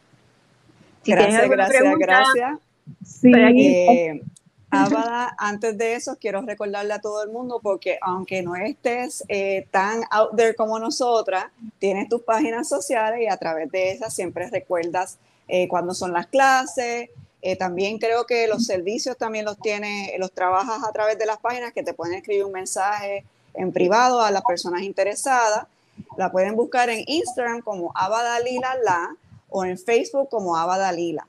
gracias, 1.05 1.49
gracias, 1.49 1.95
gracias. 1.97 2.59
Sí. 3.03 3.31
Eh, 3.33 4.21
antes 4.71 5.77
de 5.77 5.95
eso 5.95 6.17
quiero 6.19 6.41
recordarle 6.41 6.93
a 6.93 6.99
todo 6.99 7.23
el 7.23 7.29
mundo 7.29 7.59
porque 7.61 7.97
aunque 8.01 8.41
no 8.41 8.55
estés 8.55 9.23
eh, 9.27 9.67
tan 9.71 10.01
out 10.11 10.35
there 10.35 10.55
como 10.55 10.79
nosotras, 10.79 11.45
tienes 11.79 12.07
tus 12.09 12.21
páginas 12.21 12.69
sociales 12.69 13.21
y 13.21 13.27
a 13.27 13.37
través 13.37 13.71
de 13.71 13.91
esas 13.91 14.13
siempre 14.13 14.49
recuerdas 14.49 15.17
eh, 15.47 15.67
cuándo 15.67 15.93
son 15.93 16.13
las 16.13 16.27
clases, 16.27 17.09
eh, 17.41 17.55
también 17.55 17.97
creo 17.97 18.25
que 18.25 18.47
los 18.47 18.65
servicios 18.65 19.17
también 19.17 19.45
los 19.45 19.57
tienes, 19.59 20.11
los 20.19 20.31
trabajas 20.31 20.83
a 20.87 20.91
través 20.91 21.17
de 21.17 21.25
las 21.25 21.37
páginas 21.37 21.73
que 21.73 21.83
te 21.83 21.93
pueden 21.93 22.15
escribir 22.15 22.45
un 22.45 22.51
mensaje 22.51 23.25
en 23.53 23.71
privado 23.71 24.21
a 24.21 24.29
las 24.29 24.43
personas 24.43 24.81
interesadas. 24.81 25.65
La 26.17 26.31
pueden 26.31 26.55
buscar 26.55 26.89
en 26.89 27.03
Instagram 27.07 27.61
como 27.61 27.91
Abadalila 27.95 28.75
La 28.83 29.15
o 29.49 29.65
en 29.65 29.77
Facebook 29.77 30.29
como 30.29 30.55
Abadalila. 30.57 31.27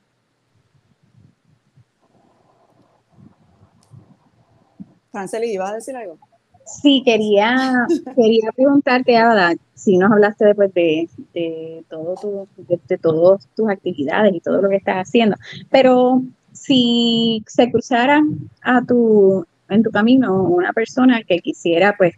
Franceli, 5.11 5.53
¿ibas 5.53 5.71
a 5.71 5.75
decir 5.75 5.97
algo? 5.97 6.19
Sí, 6.65 7.03
quería, 7.05 7.87
quería 8.17 8.53
preguntarte, 8.55 9.17
Abada, 9.17 9.55
si 9.75 9.97
nos 9.97 10.13
hablaste 10.13 10.45
después 10.45 10.73
de, 10.75 11.09
de, 11.35 11.85
todo 11.89 12.15
tu, 12.15 12.49
de, 12.57 12.99
todas 12.99 13.49
tus 13.57 13.69
actividades 13.69 14.35
y 14.35 14.41
todo 14.41 14.63
lo 14.63 14.69
que 14.69 14.77
estás 14.77 15.09
haciendo, 15.09 15.37
pero 15.71 16.23
si 16.53 17.43
se 17.47 17.71
cruzara 17.71 18.23
a 18.63 18.83
tu, 18.85 19.45
en 19.69 19.83
tu 19.83 19.91
camino 19.91 20.45
una 20.45 20.73
persona 20.73 21.23
que 21.23 21.39
quisiera 21.39 21.95
pues 21.97 22.15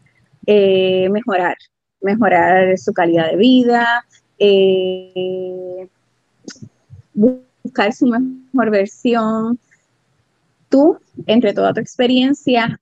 eh, 0.46 1.08
mejorar, 1.10 1.56
mejorar 2.00 2.76
su 2.78 2.92
calidad 2.92 3.30
de 3.30 3.36
vida, 3.36 4.04
eh, 4.38 5.88
buscar 7.14 7.92
su 7.92 8.06
mejor 8.06 8.70
versión, 8.70 9.58
tú, 10.68 10.98
entre 11.26 11.52
toda 11.52 11.72
tu 11.72 11.80
experiencia, 11.80 12.80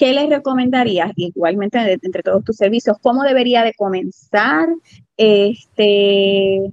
¿qué 0.00 0.14
les 0.14 0.30
recomendarías? 0.30 1.12
Igualmente, 1.14 1.98
entre 2.00 2.22
todos 2.22 2.42
tus 2.42 2.56
servicios, 2.56 2.96
¿cómo 3.02 3.22
debería 3.22 3.62
de 3.62 3.74
comenzar 3.74 4.66
este, 5.14 6.72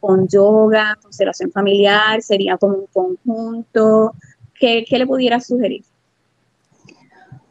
con 0.00 0.26
yoga, 0.26 0.96
constelación 1.02 1.52
familiar? 1.52 2.22
¿Sería 2.22 2.56
como 2.56 2.78
un 2.78 2.86
conjunto? 2.86 4.14
¿Qué, 4.58 4.86
le 4.88 5.06
pudieras 5.06 5.46
sugerir? 5.46 5.84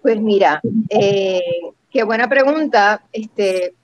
Pues 0.01 0.19
mira, 0.19 0.59
eh, 0.89 1.39
qué 1.91 2.01
buena 2.01 2.27
pregunta. 2.27 3.05
Este, 3.11 3.75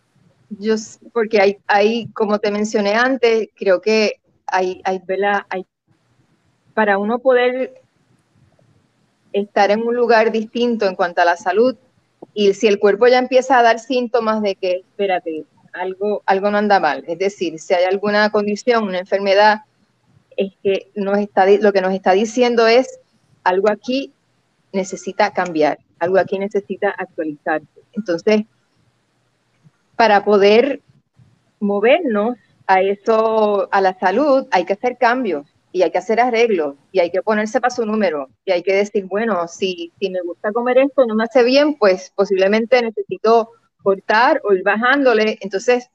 yo, 0.50 0.74
porque 1.14 1.40
hay, 1.40 1.58
hay, 1.68 2.08
como 2.14 2.40
te 2.40 2.50
mencioné 2.50 2.96
antes, 2.96 3.50
creo 3.56 3.80
que 3.80 4.14
hay, 4.48 4.82
hay, 4.84 5.00
hay 5.50 5.68
para 6.74 6.98
uno 6.98 7.20
poder 7.20 7.81
estar 9.34 9.72
en 9.72 9.82
un 9.82 9.96
lugar 9.96 10.32
distinto 10.32 10.86
en 10.86 10.96
cuanto 10.96 11.22
a 11.22 11.26
la 11.26 11.38
salud. 11.38 11.76
Y 12.34 12.54
si 12.54 12.68
el 12.68 12.80
cuerpo 12.80 13.08
ya 13.08 13.18
empieza 13.20 13.60
a 13.60 13.64
dar 13.64 13.80
síntomas 13.80 14.42
de 14.42 14.56
que, 14.56 14.78
espérate, 14.78 15.46
algo, 15.74 16.22
algo 16.26 16.52
no 16.52 16.58
anda 16.58 16.80
mal, 16.80 17.04
es 17.08 17.18
decir, 17.18 17.60
si 17.60 17.74
hay 17.74 17.86
alguna 17.86 18.30
condición, 18.30 18.84
una 18.84 19.00
enfermedad, 19.00 19.62
es 20.36 20.54
que 20.64 20.92
nos 20.96 21.18
está, 21.18 21.46
lo 21.46 21.72
que 21.72 21.82
nos 21.82 21.94
está 21.94 22.12
diciendo 22.12 22.68
es 22.68 23.00
algo 23.44 23.70
aquí 23.70 24.14
necesita 24.74 25.32
cambiar, 25.32 25.80
algo 26.00 26.18
aquí 26.18 26.40
necesita 26.40 26.94
actualizarse. 26.98 27.68
Entonces, 27.94 28.44
para 29.96 30.24
poder 30.24 30.82
movernos 31.60 32.38
a 32.68 32.82
eso, 32.82 33.68
a 33.72 33.82
la 33.82 33.98
salud, 34.00 34.48
hay 34.52 34.66
que 34.66 34.74
hacer 34.74 34.98
cambios 34.98 35.51
y 35.72 35.84
hay 35.84 35.92
que 35.92 35.98
hacer 35.98 36.20
arreglos 36.20 36.76
y 36.92 37.00
hay 37.00 37.12
que 37.12 37.22
ponerse 37.22 37.62
para 37.62 37.74
su 37.74 37.86
número 37.86 38.30
y 38.46 38.52
hay 38.52 38.64
que 38.64 38.74
decir, 38.74 39.06
bueno, 39.06 39.48
si, 39.48 39.92
si 40.00 40.10
me 40.10 40.22
gusta 40.22 40.52
comer 40.52 40.80
esto 40.80 41.04
y 41.04 41.08
no 41.08 41.16
me 41.16 41.24
hace 41.24 41.44
bien, 41.44 41.76
pues 41.76 42.12
posiblemente 42.16 42.82
necesito 42.82 43.52
cortar 43.82 44.42
o 44.44 44.54
ir 44.54 44.64
bajándole. 44.64 45.38
Entonces, 45.42 45.90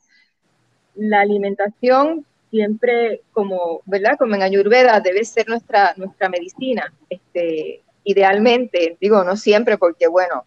la 0.95 1.21
alimentación 1.21 2.25
siempre 2.51 3.23
como, 3.33 3.83
¿verdad? 3.85 4.17
Como 4.19 4.35
en 4.35 4.43
Ayurveda 4.43 5.01
debe 5.01 5.25
ser 5.25 5.49
nuestra, 5.49 5.93
nuestra 5.97 6.29
medicina. 6.29 6.93
Este, 7.11 7.83
idealmente, 8.05 8.97
digo, 9.01 9.23
no 9.25 9.37
siempre, 9.37 9.77
porque 9.77 10.07
bueno, 10.07 10.45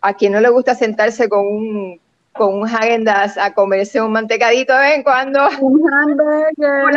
a 0.00 0.14
quien 0.14 0.32
no 0.32 0.40
le 0.40 0.50
gusta 0.50 0.74
sentarse 0.74 1.28
con 1.28 1.46
un 1.46 2.00
con 2.32 2.54
un 2.54 2.66
Hagendas 2.66 3.36
a 3.36 3.52
comerse 3.52 4.00
un 4.00 4.12
mantecadito 4.12 4.72
de 4.72 4.80
vez 4.80 4.94
en 4.96 5.02
cuando. 5.02 5.48
Un 5.60 5.82
hamburger. 5.92 6.94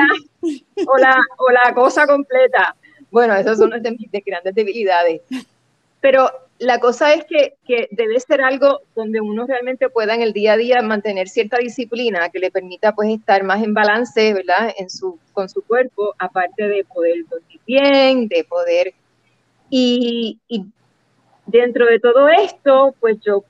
O 0.87 0.97
la, 0.97 1.17
o 1.37 1.51
la, 1.51 1.73
cosa 1.73 2.05
completa. 2.05 2.75
Bueno, 3.11 3.35
esas 3.35 3.57
son 3.57 3.71
de 3.81 3.91
mis 3.91 4.09
grandes 4.25 4.53
debilidades. 4.53 5.21
Pero 6.01 6.29
la 6.59 6.79
cosa 6.79 7.13
es 7.13 7.25
que, 7.25 7.55
que, 7.65 7.87
debe 7.91 8.19
ser 8.19 8.41
algo 8.41 8.81
donde 8.95 9.19
uno 9.21 9.45
realmente 9.45 9.89
pueda 9.89 10.15
en 10.15 10.21
el 10.21 10.33
día 10.33 10.53
a 10.53 10.57
día 10.57 10.81
mantener 10.81 11.27
cierta 11.27 11.57
disciplina 11.57 12.29
que 12.29 12.39
le 12.39 12.51
permita 12.51 12.93
pues 12.93 13.09
estar 13.09 13.43
más 13.43 13.63
en 13.63 13.73
balance, 13.73 14.33
¿verdad? 14.33 14.73
En 14.77 14.89
su, 14.89 15.19
con 15.33 15.49
su 15.49 15.61
cuerpo, 15.63 16.13
aparte 16.17 16.67
de 16.67 16.83
poder 16.85 17.25
dormir 17.29 17.59
bien, 17.65 18.27
de 18.27 18.43
poder... 18.43 18.93
Y, 19.69 20.39
y 20.47 20.65
dentro 21.47 21.85
de 21.87 21.99
todo 21.99 22.29
esto, 22.29 22.95
pues 22.99 23.17
yo 23.21 23.43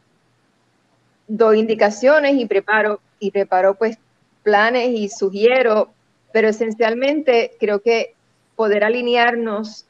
doy 1.28 1.60
indicaciones 1.60 2.36
y 2.36 2.46
preparo, 2.46 3.00
y 3.20 3.32
preparo 3.32 3.76
pues 3.76 3.98
planes 4.44 4.90
y 4.92 5.10
sugiero, 5.10 5.90
pero 6.36 6.50
esencialmente 6.50 7.52
creo 7.62 7.80
que 7.80 8.14
poder 8.58 8.84
alinearnos 8.84 9.86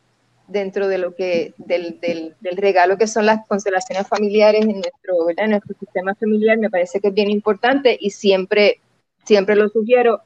dentro 0.47 0.87
de 0.87 0.99
lo 0.99 1.15
que, 1.15 1.55
del, 1.57 1.99
del, 1.99 2.35
del 2.39 2.57
regalo 2.57 2.99
que 2.99 3.07
son 3.07 3.25
las 3.25 3.47
constelaciones 3.47 4.07
familiares 4.07 4.61
en 4.61 4.73
nuestro, 4.73 5.15
en 5.35 5.49
nuestro 5.49 5.75
sistema 5.79 6.13
familiar, 6.13 6.59
me 6.59 6.69
parece 6.69 6.99
que 6.99 7.07
es 7.07 7.13
bien 7.15 7.31
importante 7.31 7.97
y 7.99 8.11
siempre, 8.11 8.79
siempre 9.23 9.55
lo 9.55 9.69
sugiero. 9.69 10.21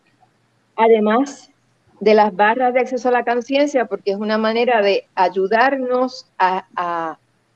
Además 0.76 1.52
de 2.02 2.14
las 2.14 2.36
barras 2.36 2.74
de 2.74 2.82
acceso 2.82 3.08
a 3.08 3.14
la 3.14 3.24
conciencia, 3.24 3.86
porque 3.86 4.12
es 4.12 4.18
una 4.18 4.38
manera 4.38 4.82
de 4.82 5.08
ayudarnos 5.16 6.28
a, 6.38 6.66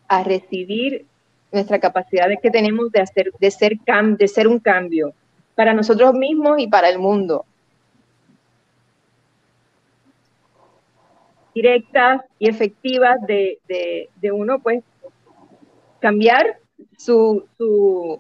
a, 0.07 0.23
recibir 0.23 1.05
nuestra 1.51 1.79
capacidad 1.81 2.27
que 2.41 2.49
tenemos 2.49 2.93
de, 2.93 3.01
hacer, 3.01 3.33
de, 3.37 3.51
ser 3.51 3.77
cam, 3.85 4.15
de 4.15 4.29
ser 4.29 4.47
un 4.47 4.59
cambio 4.59 5.13
para 5.53 5.73
nosotros 5.73 6.13
mismos 6.13 6.59
y 6.59 6.67
para 6.67 6.87
el 6.87 6.97
mundo. 6.97 7.45
Directas 11.53 12.21
y 12.39 12.49
efectivas 12.49 13.17
de, 13.27 13.59
de, 13.67 14.09
de 14.21 14.31
uno, 14.31 14.59
pues, 14.59 14.83
cambiar 15.99 16.57
su, 16.97 17.45
su, 17.57 18.19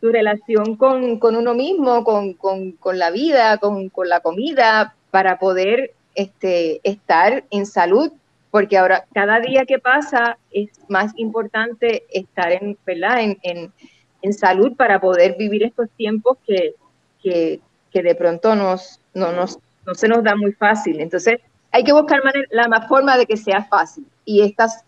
su 0.00 0.08
relación 0.10 0.76
con, 0.76 1.18
con, 1.18 1.36
uno 1.36 1.54
mismo, 1.54 2.04
con, 2.04 2.34
con, 2.34 2.72
con 2.72 2.98
la 2.98 3.10
vida, 3.10 3.58
con, 3.58 3.90
la 4.04 4.20
comida, 4.20 4.94
para 5.10 5.38
poder 5.38 5.92
este, 6.14 6.80
estar 6.82 7.44
en 7.50 7.66
salud 7.66 8.12
porque 8.52 8.76
ahora 8.76 9.06
cada 9.14 9.40
día 9.40 9.64
que 9.64 9.78
pasa 9.78 10.36
es 10.50 10.68
más 10.86 11.12
importante 11.16 12.04
estar 12.12 12.52
en, 12.52 12.76
¿verdad? 12.84 13.22
En, 13.22 13.38
en, 13.42 13.72
en 14.20 14.32
salud 14.34 14.76
para 14.76 15.00
poder 15.00 15.36
vivir 15.38 15.62
estos 15.62 15.88
tiempos 15.96 16.36
que, 16.46 16.74
que, 17.22 17.60
que 17.90 18.02
de 18.02 18.14
pronto 18.14 18.54
nos, 18.54 19.00
no, 19.14 19.32
nos, 19.32 19.58
no 19.86 19.94
se 19.94 20.06
nos 20.06 20.22
da 20.22 20.36
muy 20.36 20.52
fácil. 20.52 21.00
Entonces, 21.00 21.40
hay 21.72 21.84
que 21.84 21.92
buscar 21.92 22.20
la 22.50 22.68
más 22.68 22.86
forma 22.86 23.16
de 23.16 23.26
que 23.26 23.36
sea 23.36 23.64
fácil. 23.64 24.06
Y 24.24 24.42
estas, 24.42 24.84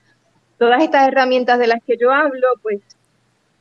todas 0.59 0.83
estas 0.83 1.09
herramientas 1.09 1.59
de 1.59 1.67
las 1.67 1.83
que 1.83 1.97
yo 1.97 2.13
hablo, 2.13 2.47
pues 2.63 2.81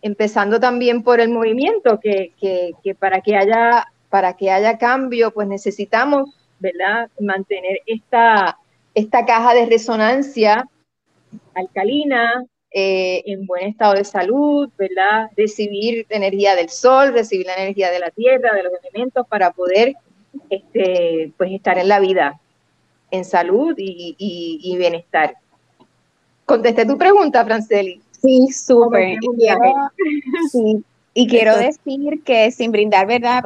empezando 0.01 0.59
también 0.59 1.01
por 1.01 1.19
el 1.19 1.29
movimiento, 1.29 1.99
que, 1.99 2.33
para, 2.99 3.21
que 3.21 3.35
haya, 3.35 3.87
para 4.09 4.33
que 4.33 4.51
haya 4.51 4.77
cambio, 4.77 5.31
pues 5.31 5.47
necesitamos 5.47 6.29
¿verdad? 6.59 7.09
mantener 7.19 7.79
esta 7.85 8.57
esta 8.93 9.25
caja 9.25 9.53
de 9.53 9.65
resonancia 9.65 10.67
alcalina, 11.55 12.43
eh, 12.71 13.23
en 13.25 13.45
buen 13.45 13.67
estado 13.67 13.93
de 13.93 14.03
salud, 14.03 14.69
¿verdad? 14.77 15.29
Recibir 15.37 16.05
energía 16.09 16.55
del 16.55 16.69
sol, 16.69 17.13
recibir 17.13 17.45
la 17.45 17.55
energía 17.55 17.91
de 17.91 17.99
la 17.99 18.09
tierra, 18.09 18.53
de 18.53 18.63
los 18.63 18.73
elementos, 18.83 19.27
para 19.27 19.51
poder 19.51 19.93
este, 20.49 21.31
pues 21.37 21.51
estar 21.51 21.77
en 21.77 21.87
la 21.87 21.99
vida, 21.99 22.39
en 23.13 23.23
salud 23.23 23.75
y, 23.77 24.15
y, 24.17 24.59
y 24.63 24.77
bienestar. 24.77 25.35
Contesté 26.45 26.85
tu 26.85 26.97
pregunta, 26.97 27.45
Franceli. 27.45 28.01
Sí, 28.21 28.47
súper. 28.51 29.17
Sí, 30.51 30.83
y 31.13 31.27
quiero 31.27 31.55
decir 31.55 32.23
que 32.25 32.49
sin 32.51 32.71
brindar 32.71 33.05
verdad 33.05 33.43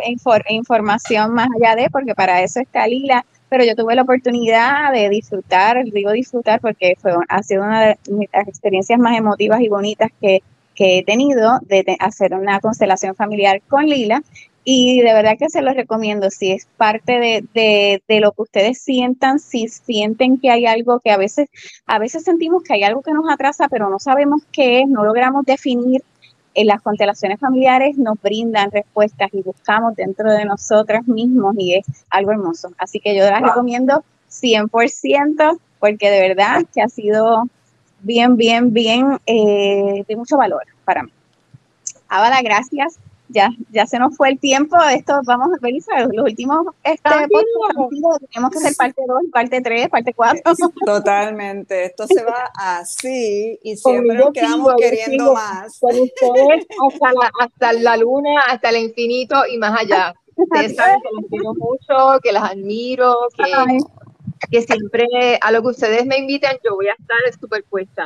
información 0.50 1.34
más 1.34 1.50
allá 1.56 1.76
de, 1.76 1.90
porque 1.90 2.16
para 2.16 2.42
eso 2.42 2.62
está 2.62 2.88
Lila, 2.88 3.26
pero 3.50 3.66
yo 3.66 3.76
tuve 3.76 3.96
la 3.96 4.04
oportunidad 4.04 4.94
de 4.94 5.10
disfrutar, 5.10 5.84
digo 5.84 6.12
disfrutar 6.12 6.62
porque 6.62 6.96
fue, 7.02 7.14
ha 7.28 7.44
sido 7.44 7.64
una 7.64 7.88
de 7.88 7.98
las 8.32 8.48
experiencias 8.48 9.00
más 9.00 9.18
emotivas 9.18 9.60
y 9.60 9.68
bonitas 9.68 10.12
que, 10.22 10.42
que 10.76 11.00
he 11.00 11.04
tenido 11.04 11.60
de 11.64 11.98
hacer 12.00 12.34
una 12.34 12.62
constelación 12.62 13.16
familiar 13.16 13.62
con 13.68 13.86
Lila 13.86 14.22
y 14.70 15.00
de 15.00 15.14
verdad 15.14 15.38
que 15.40 15.48
se 15.48 15.62
los 15.62 15.76
recomiendo, 15.76 16.30
si 16.30 16.52
es 16.52 16.68
parte 16.76 17.22
de, 17.22 17.46
de, 17.54 18.04
de, 18.06 18.20
lo 18.20 18.34
que 18.34 18.42
ustedes 18.42 18.82
sientan, 18.82 19.40
si 19.40 19.70
sienten 19.70 20.42
que 20.42 20.52
hay 20.52 20.66
algo 20.66 21.00
que 21.00 21.10
a 21.10 21.16
veces, 21.16 21.48
a 21.86 22.00
veces 22.00 22.26
sentimos 22.26 22.64
que 22.64 22.74
hay 22.74 22.84
algo 22.84 23.02
que 23.02 23.14
nos 23.14 23.32
atrasa, 23.32 23.70
pero 23.70 23.90
no 23.90 23.98
sabemos 23.98 24.42
qué 24.52 24.82
es, 24.82 24.90
no 24.90 25.06
logramos 25.06 25.46
definir 25.46 26.04
en 26.54 26.68
las 26.68 26.82
constelaciones 26.82 27.40
familiares 27.40 27.98
nos 27.98 28.22
brindan 28.22 28.70
respuestas 28.70 29.30
y 29.32 29.42
buscamos 29.42 29.96
dentro 29.96 30.30
de 30.34 30.44
nosotras 30.44 31.08
mismos 31.08 31.56
y 31.58 31.76
es 31.76 31.86
algo 32.10 32.32
hermoso. 32.32 32.72
Así 32.78 33.00
que 33.00 33.16
yo 33.16 33.24
las 33.24 33.42
recomiendo 33.42 34.04
100% 34.30 35.60
porque 35.80 36.12
de 36.12 36.28
verdad 36.28 36.66
que 36.74 36.82
ha 36.82 36.90
sido 36.90 37.44
bien, 38.02 38.36
bien, 38.36 38.74
bien 38.74 39.18
eh, 39.28 40.04
de 40.06 40.16
mucho 40.18 40.36
valor 40.36 40.64
para 40.84 41.04
mí. 41.04 41.12
Abada, 42.10 42.42
gracias 42.42 43.00
ya, 43.30 43.50
ya 43.72 43.86
se 43.86 44.00
nos 44.00 44.16
fue 44.16 44.30
el 44.30 44.40
tiempo. 44.40 44.78
Esto 44.92 45.20
vamos 45.26 45.50
a 45.54 45.58
ver 45.62 45.74
los 46.14 46.26
últimos 46.26 46.68
este, 46.84 47.10
tenemos 48.32 48.52
que 48.52 48.58
hacer 48.58 48.76
parte 48.76 49.02
2, 49.06 49.22
parte 49.32 49.62
3, 49.62 49.90
parte 49.90 50.14
4. 50.14 50.42
Totalmente. 50.86 51.86
Esto 51.86 52.08
se 52.08 52.24
va 52.24 52.50
así 52.56 53.60
y 53.64 53.76
siempre 53.76 54.18
nos 54.18 54.32
quedamos 54.32 54.74
queriendo 54.78 55.34
más. 55.34 55.80
Con 55.80 55.92
ustedes 55.92 56.66
hasta 56.88 57.14
la, 57.14 57.32
hasta 57.42 57.74
la 57.74 57.98
luna, 57.98 58.42
hasta 58.48 58.70
el 58.70 58.78
infinito 58.78 59.36
y 59.52 59.58
más 59.58 59.80
allá. 59.80 60.14
Ustedes 60.36 60.76
saben 60.76 61.00
que 61.02 61.10
las 61.16 61.26
quiero 61.30 61.54
mucho, 61.56 62.20
que 62.22 62.32
las 62.32 62.52
admiro, 62.52 63.16
que, 63.36 63.80
que 64.52 64.62
siempre 64.62 65.08
a 65.42 65.52
lo 65.52 65.64
que 65.64 65.70
ustedes 65.70 66.06
me 66.06 66.18
invitan 66.18 66.56
yo 66.64 66.76
voy 66.76 66.88
a 66.88 66.94
estar 66.94 67.18
súper 67.40 67.64
puesta. 67.64 68.06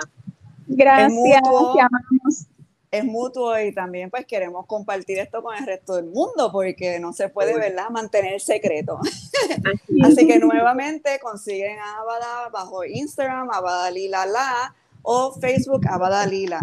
Gracias, 0.68 1.44
te 1.44 1.82
amamos 1.82 2.48
es 2.92 3.06
mutuo 3.06 3.58
y 3.58 3.74
también 3.74 4.10
pues 4.10 4.26
queremos 4.26 4.66
compartir 4.66 5.18
esto 5.18 5.42
con 5.42 5.56
el 5.56 5.66
resto 5.66 5.96
del 5.96 6.06
mundo 6.06 6.52
porque 6.52 7.00
no 7.00 7.14
se 7.14 7.30
puede, 7.30 7.58
¿verdad?, 7.58 7.90
mantener 7.90 8.42
secreto. 8.42 9.00
Así, 10.04 10.28
que 10.28 10.40
nuevamente 10.40 11.18
consiguen 11.20 11.80
a 11.80 12.00
Abada 12.02 12.50
bajo 12.50 12.84
Instagram, 12.84 13.50
Abada 13.50 13.90
Lila 13.90 14.26
La 14.26 14.76
o 15.04 15.32
Facebook 15.32 15.88
Abada 15.88 16.26
Lila. 16.26 16.60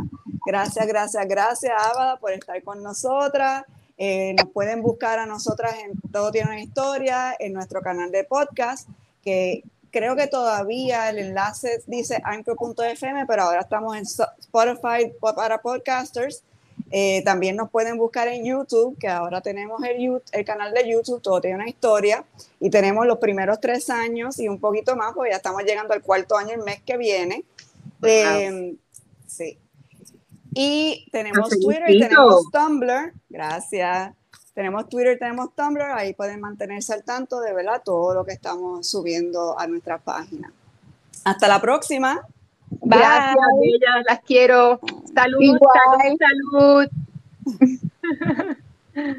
Gracias, 0.46 0.86
gracias, 0.86 1.26
gracias 1.26 1.72
Abada 1.76 2.18
por 2.18 2.32
estar 2.32 2.62
con 2.62 2.82
nosotras. 2.82 3.64
Eh, 3.96 4.34
nos 4.34 4.50
pueden 4.50 4.82
buscar 4.82 5.18
a 5.18 5.26
nosotras 5.26 5.74
en 5.82 5.98
Todo 6.12 6.30
Tiene 6.30 6.50
una 6.50 6.60
Historia, 6.60 7.34
en 7.38 7.54
nuestro 7.54 7.80
canal 7.80 8.12
de 8.12 8.24
podcast, 8.24 8.88
que 9.24 9.64
creo 9.90 10.16
que 10.16 10.26
todavía 10.26 11.10
el 11.10 11.18
enlace 11.18 11.82
dice 11.86 12.20
anchor.fm, 12.24 13.26
pero 13.26 13.42
ahora 13.42 13.60
estamos 13.60 13.96
en 13.96 14.02
Spotify 14.02 15.12
para 15.20 15.60
podcasters. 15.60 16.42
Eh, 16.90 17.22
también 17.24 17.56
nos 17.56 17.70
pueden 17.70 17.98
buscar 17.98 18.28
en 18.28 18.44
YouTube, 18.44 18.96
que 18.98 19.08
ahora 19.08 19.40
tenemos 19.40 19.82
el, 19.82 20.22
el, 20.32 20.44
canal 20.44 20.72
de 20.72 20.88
YouTube, 20.88 21.20
todo 21.20 21.40
tiene 21.40 21.56
una 21.56 21.68
historia, 21.68 22.24
y 22.60 22.70
tenemos 22.70 23.06
los 23.06 23.18
primeros 23.18 23.60
tres 23.60 23.90
años 23.90 24.38
y 24.38 24.48
un 24.48 24.58
poquito 24.58 24.96
más, 24.96 25.12
porque 25.12 25.30
ya 25.30 25.36
estamos 25.36 25.62
llegando 25.64 25.92
al 25.92 26.02
cuarto 26.02 26.36
año 26.36 26.54
el 26.54 26.62
mes 26.62 26.80
que 26.82 26.96
viene. 26.96 27.44
Eh, 28.02 28.74
sí. 29.26 29.58
Y 30.54 31.06
tenemos 31.12 31.50
Twitter 31.50 31.84
y 31.88 32.00
tenemos 32.00 32.50
Tumblr. 32.50 33.12
Gracias. 33.28 34.14
Tenemos 34.58 34.88
Twitter, 34.88 35.16
tenemos 35.20 35.54
Tumblr, 35.54 35.92
ahí 35.92 36.14
pueden 36.14 36.40
mantenerse 36.40 36.92
al 36.92 37.04
tanto 37.04 37.38
de 37.38 37.54
¿verdad? 37.54 37.80
todo 37.84 38.12
lo 38.12 38.24
que 38.24 38.32
estamos 38.32 38.88
subiendo 38.88 39.56
a 39.56 39.68
nuestra 39.68 39.98
página. 39.98 40.52
Hasta 41.22 41.46
la 41.46 41.60
próxima. 41.60 42.26
Gracias, 42.68 43.36
bellas, 43.60 44.04
las 44.08 44.20
quiero. 44.22 44.80
Salud, 45.14 45.58
salud, 46.18 46.88
salud. 47.46 48.56